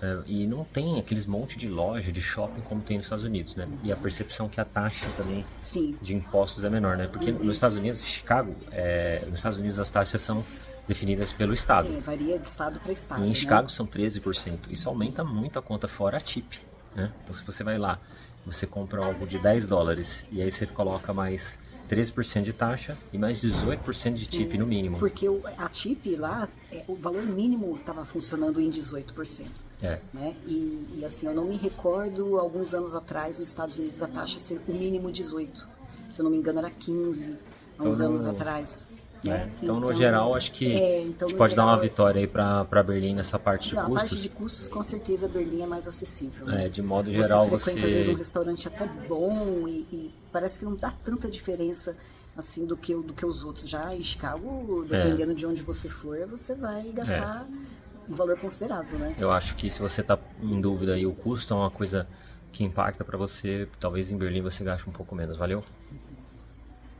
Uh, 0.00 0.22
e 0.26 0.46
não 0.46 0.64
tem 0.64 0.98
aqueles 1.00 1.26
monte 1.26 1.58
de 1.58 1.68
loja, 1.68 2.12
de 2.12 2.22
shopping 2.22 2.60
como 2.60 2.80
tem 2.80 2.98
nos 2.98 3.06
Estados 3.06 3.24
Unidos, 3.24 3.56
né? 3.56 3.66
E 3.82 3.90
a 3.90 3.96
percepção 3.96 4.48
que 4.48 4.60
a 4.60 4.64
taxa 4.64 5.08
também 5.16 5.44
Sim. 5.60 5.96
de 6.00 6.14
impostos 6.14 6.62
é 6.62 6.70
menor, 6.70 6.96
né? 6.96 7.08
Porque 7.08 7.32
uhum. 7.32 7.44
nos 7.44 7.56
Estados 7.56 7.76
Unidos, 7.76 8.04
Chicago, 8.04 8.54
é, 8.70 9.24
nos 9.26 9.40
Estados 9.40 9.58
Unidos 9.58 9.80
as 9.80 9.90
taxas 9.90 10.22
são 10.22 10.44
definidas 10.86 11.32
pelo 11.32 11.52
estado. 11.52 11.88
É, 11.88 12.00
varia 12.00 12.38
de 12.38 12.46
estado 12.46 12.78
para 12.78 12.92
estado. 12.92 13.22
E 13.22 13.26
em 13.26 13.30
né? 13.30 13.34
Chicago 13.34 13.68
são 13.68 13.86
13%. 13.86 14.70
Isso 14.70 14.88
aumenta 14.88 15.24
muito 15.24 15.58
a 15.58 15.62
conta 15.62 15.88
fora 15.88 16.16
a 16.16 16.20
tip, 16.20 16.54
né? 16.94 17.12
Então 17.24 17.34
se 17.34 17.44
você 17.44 17.64
vai 17.64 17.76
lá, 17.76 17.98
você 18.46 18.66
compra 18.66 19.04
algo 19.04 19.26
de 19.26 19.38
10 19.38 19.66
dólares 19.66 20.24
e 20.30 20.40
aí 20.40 20.50
você 20.50 20.64
coloca 20.66 21.12
mais 21.12 21.58
13% 21.88 22.42
de 22.42 22.52
taxa 22.52 22.96
e 23.12 23.18
mais 23.18 23.42
18% 23.42 24.14
de 24.14 24.26
tip 24.26 24.56
no 24.58 24.66
mínimo. 24.66 24.98
Porque 24.98 25.26
a 25.56 25.68
tip 25.68 26.16
lá, 26.16 26.48
é, 26.70 26.84
o 26.86 26.94
valor 26.94 27.22
mínimo 27.22 27.76
estava 27.76 28.04
funcionando 28.04 28.60
em 28.60 28.70
18%. 28.70 29.46
É. 29.82 29.98
Né? 30.12 30.34
E, 30.46 30.98
e, 30.98 31.04
assim, 31.04 31.26
eu 31.26 31.34
não 31.34 31.44
me 31.44 31.56
recordo, 31.56 32.38
alguns 32.38 32.74
anos 32.74 32.94
atrás, 32.94 33.38
nos 33.38 33.48
Estados 33.48 33.78
Unidos, 33.78 34.02
a 34.02 34.08
taxa 34.08 34.38
ser 34.38 34.60
o 34.68 34.72
mínimo 34.72 35.08
18%. 35.08 35.66
Se 36.10 36.20
eu 36.20 36.24
não 36.24 36.30
me 36.30 36.36
engano, 36.36 36.58
era 36.58 36.70
15% 36.70 37.36
há 37.78 37.82
uns 37.84 37.96
então, 37.96 38.06
anos 38.06 38.26
atrás. 38.26 38.86
É, 39.24 39.28
né? 39.28 39.50
Então, 39.62 39.78
então, 39.78 39.80
no 39.80 39.94
geral, 39.94 40.34
acho 40.34 40.52
que 40.52 40.72
é, 40.72 41.02
então, 41.02 41.26
a 41.26 41.30
gente 41.30 41.38
pode 41.38 41.50
geral, 41.50 41.66
dar 41.66 41.72
uma 41.72 41.80
vitória 41.80 42.20
aí 42.20 42.26
para 42.26 42.82
Berlim 42.82 43.14
nessa 43.14 43.38
parte 43.38 43.70
de 43.70 43.74
não, 43.74 43.86
custos. 43.86 43.96
A 43.96 44.08
parte 44.08 44.22
de 44.22 44.28
custos, 44.28 44.68
com 44.68 44.82
certeza, 44.82 45.28
Berlim 45.28 45.62
é 45.62 45.66
mais 45.66 45.88
acessível. 45.88 46.46
Né? 46.46 46.66
É, 46.66 46.68
de 46.68 46.82
modo 46.82 47.12
geral, 47.12 47.48
você... 47.48 47.64
frequenta, 47.64 47.82
você... 47.82 47.86
às 47.88 47.94
vezes, 47.94 48.14
um 48.14 48.18
restaurante 48.18 48.68
até 48.68 48.86
bom 49.08 49.66
e, 49.66 49.86
e, 49.92 50.14
parece 50.32 50.58
que 50.58 50.64
não 50.64 50.74
dá 50.74 50.92
tanta 51.04 51.28
diferença 51.28 51.96
assim 52.36 52.64
do 52.64 52.76
que, 52.76 52.94
do 52.94 53.12
que 53.12 53.26
os 53.26 53.44
outros. 53.44 53.68
Já 53.68 53.94
em 53.94 54.02
Chicago, 54.02 54.84
dependendo 54.88 55.32
é. 55.32 55.34
de 55.34 55.46
onde 55.46 55.62
você 55.62 55.88
for, 55.88 56.18
você 56.26 56.54
vai 56.54 56.84
gastar 56.92 57.46
é. 57.48 58.12
um 58.12 58.14
valor 58.14 58.38
considerável, 58.38 58.98
né? 58.98 59.14
Eu 59.18 59.30
acho 59.30 59.56
que 59.56 59.70
se 59.70 59.80
você 59.80 60.00
está 60.00 60.18
em 60.42 60.60
dúvida 60.60 60.94
aí, 60.94 61.04
o 61.04 61.12
custo 61.12 61.52
é 61.52 61.56
uma 61.56 61.70
coisa 61.70 62.06
que 62.52 62.64
impacta 62.64 63.04
para 63.04 63.18
você, 63.18 63.66
talvez 63.78 64.10
em 64.10 64.16
Berlim 64.16 64.40
você 64.40 64.64
gaste 64.64 64.88
um 64.88 64.92
pouco 64.92 65.14
menos, 65.14 65.36
valeu? 65.36 65.62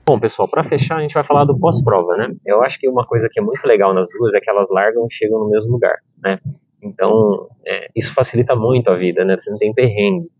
Bom, 0.06 0.18
pessoal, 0.18 0.48
para 0.48 0.64
fechar, 0.64 0.96
a 0.96 1.02
gente 1.02 1.12
vai 1.12 1.24
falar 1.24 1.44
do 1.44 1.58
pós-prova, 1.58 2.16
né? 2.16 2.32
Eu 2.44 2.62
acho 2.62 2.78
que 2.78 2.88
uma 2.88 3.06
coisa 3.06 3.28
que 3.30 3.38
é 3.38 3.42
muito 3.42 3.64
legal 3.66 3.92
nas 3.92 4.08
duas 4.10 4.32
é 4.34 4.40
que 4.40 4.48
elas 4.48 4.66
largam 4.70 5.06
e 5.06 5.12
chegam 5.12 5.38
no 5.38 5.50
mesmo 5.50 5.72
lugar, 5.72 5.98
né? 6.22 6.38
Então, 6.82 7.48
é, 7.66 7.88
isso 7.94 8.14
facilita 8.14 8.54
muito 8.56 8.90
a 8.90 8.96
vida, 8.96 9.24
né? 9.24 9.36
Você 9.38 9.50
não 9.50 9.58
tem 9.58 9.72
perrengue. 9.74 10.30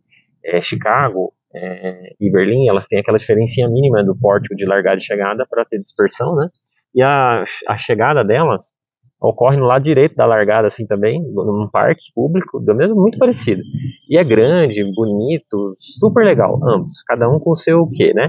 É, 0.43 0.63
Chicago 0.63 1.35
é, 1.55 2.13
e 2.21 2.31
Berlim, 2.31 2.69
elas 2.69 2.87
têm 2.87 2.99
aquela 2.99 3.19
diferencinha 3.19 3.69
mínima 3.69 4.05
do 4.05 4.17
pórtico 4.19 4.55
de 4.55 4.67
largada 4.67 4.99
e 4.99 5.05
chegada 5.05 5.47
para 5.49 5.65
ter 5.65 5.81
dispersão, 5.81 6.35
né? 6.37 6.47
E 6.95 7.03
a, 7.03 7.45
a 7.67 7.79
chegada 7.79 8.25
delas 8.25 8.73
ocorre 9.21 9.57
no 9.57 9.65
lado 9.65 9.83
direito 9.83 10.15
da 10.15 10.27
largada, 10.27 10.69
assim, 10.69 10.87
também, 10.87 11.21
num 11.21 11.69
parque 11.71 12.13
público, 12.15 12.61
do 12.61 12.75
mesmo, 12.75 12.97
muito 12.97 13.19
parecido. 13.19 13.63
E 14.09 14.17
é 14.17 14.23
grande, 14.23 14.85
bonito, 14.95 15.77
super 15.79 16.25
legal, 16.25 16.59
ambos, 16.63 17.03
cada 17.03 17.29
um 17.29 17.39
com 17.41 17.51
o 17.51 17.57
seu 17.57 17.87
quê, 17.89 18.13
né? 18.15 18.29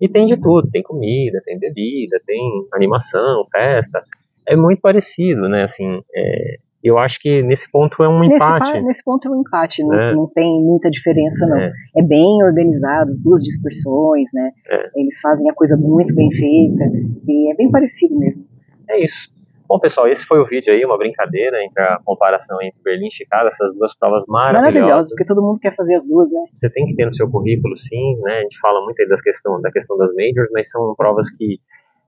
E 0.00 0.08
tem 0.08 0.26
de 0.26 0.36
tudo, 0.36 0.68
tem 0.70 0.82
comida, 0.82 1.40
tem 1.44 1.58
bebida, 1.58 2.18
tem 2.26 2.38
animação, 2.74 3.46
festa. 3.50 4.00
É 4.46 4.54
muito 4.54 4.80
parecido, 4.80 5.48
né? 5.48 5.64
Assim, 5.64 6.00
é, 6.14 6.56
eu 6.82 6.98
acho 6.98 7.20
que 7.20 7.42
nesse 7.42 7.70
ponto 7.70 8.02
é 8.02 8.08
um 8.08 8.22
empate. 8.22 8.72
Nesse, 8.72 8.86
nesse 8.86 9.04
ponto 9.04 9.28
é 9.28 9.30
um 9.30 9.40
empate, 9.40 9.82
não, 9.82 9.94
é. 9.94 10.14
não 10.14 10.26
tem 10.28 10.60
muita 10.62 10.90
diferença, 10.90 11.46
não. 11.46 11.58
É. 11.58 11.72
é 11.96 12.02
bem 12.02 12.42
organizado, 12.42 13.10
as 13.10 13.20
duas 13.20 13.42
dispersões, 13.42 14.30
né? 14.32 14.50
É. 14.68 14.90
Eles 14.96 15.20
fazem 15.20 15.50
a 15.50 15.54
coisa 15.54 15.76
muito 15.76 16.14
bem 16.14 16.30
feita 16.32 16.84
e 17.26 17.52
é 17.52 17.56
bem 17.56 17.70
parecido 17.70 18.16
mesmo. 18.18 18.44
É 18.88 19.04
isso. 19.04 19.34
Bom, 19.68 19.80
pessoal, 19.80 20.06
esse 20.06 20.24
foi 20.24 20.38
o 20.38 20.46
vídeo 20.46 20.72
aí, 20.72 20.84
uma 20.84 20.96
brincadeira 20.96 21.56
entre 21.64 21.82
a 21.82 21.98
comparação 22.04 22.56
entre 22.62 22.80
Berlim 22.84 23.08
e 23.08 23.12
Chicago, 23.12 23.48
essas 23.48 23.74
duas 23.74 23.96
provas 23.98 24.22
maravilhosas. 24.28 24.74
Maravilhosas, 24.74 25.08
porque 25.10 25.24
todo 25.26 25.42
mundo 25.42 25.58
quer 25.58 25.74
fazer 25.74 25.96
as 25.96 26.08
duas, 26.08 26.30
né? 26.30 26.40
Você 26.60 26.70
tem 26.70 26.86
que 26.86 26.94
ter 26.94 27.06
no 27.06 27.14
seu 27.14 27.28
currículo, 27.28 27.76
sim, 27.76 28.16
né? 28.22 28.38
A 28.38 28.42
gente 28.42 28.60
fala 28.60 28.84
muito 28.84 29.00
aí 29.00 29.08
da 29.08 29.20
questão, 29.20 29.60
da 29.60 29.72
questão 29.72 29.98
das 29.98 30.14
majors, 30.14 30.50
mas 30.52 30.70
são 30.70 30.94
provas 30.96 31.28
que 31.30 31.58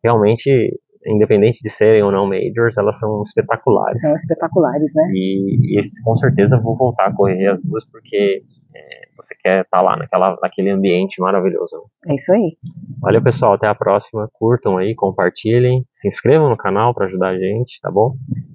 realmente, 0.04 0.78
independente 1.06 1.60
de 1.62 1.70
serem 1.70 2.02
ou 2.02 2.12
não 2.12 2.26
majors, 2.26 2.76
elas 2.76 2.98
são 2.98 3.22
espetaculares. 3.24 4.00
São 4.00 4.14
espetaculares, 4.14 4.90
né? 4.94 5.10
E, 5.12 5.78
e 5.78 6.02
com 6.04 6.16
certeza 6.16 6.60
vou 6.60 6.76
voltar 6.76 7.06
a 7.06 7.14
correr 7.14 7.48
as 7.48 7.60
duas, 7.62 7.84
porque 7.90 8.42
é, 8.74 9.08
você 9.16 9.34
quer 9.34 9.62
estar 9.62 9.78
tá 9.78 9.82
lá 9.82 9.96
naquela, 9.96 10.36
naquele 10.40 10.70
ambiente 10.70 11.20
maravilhoso. 11.20 11.84
É 12.06 12.14
isso 12.14 12.32
aí. 12.32 12.56
Valeu, 13.00 13.22
pessoal. 13.22 13.54
Até 13.54 13.66
a 13.66 13.74
próxima. 13.74 14.28
Curtam 14.32 14.78
aí, 14.78 14.94
compartilhem, 14.94 15.84
se 16.00 16.08
inscrevam 16.08 16.48
no 16.48 16.56
canal 16.56 16.94
para 16.94 17.06
ajudar 17.06 17.28
a 17.28 17.38
gente, 17.38 17.80
tá 17.80 17.90
bom? 17.90 18.14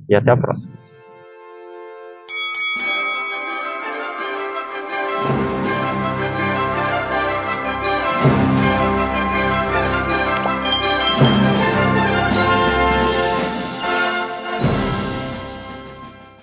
E 0.09 0.15
até 0.15 0.31
a 0.31 0.37
próxima. 0.37 0.73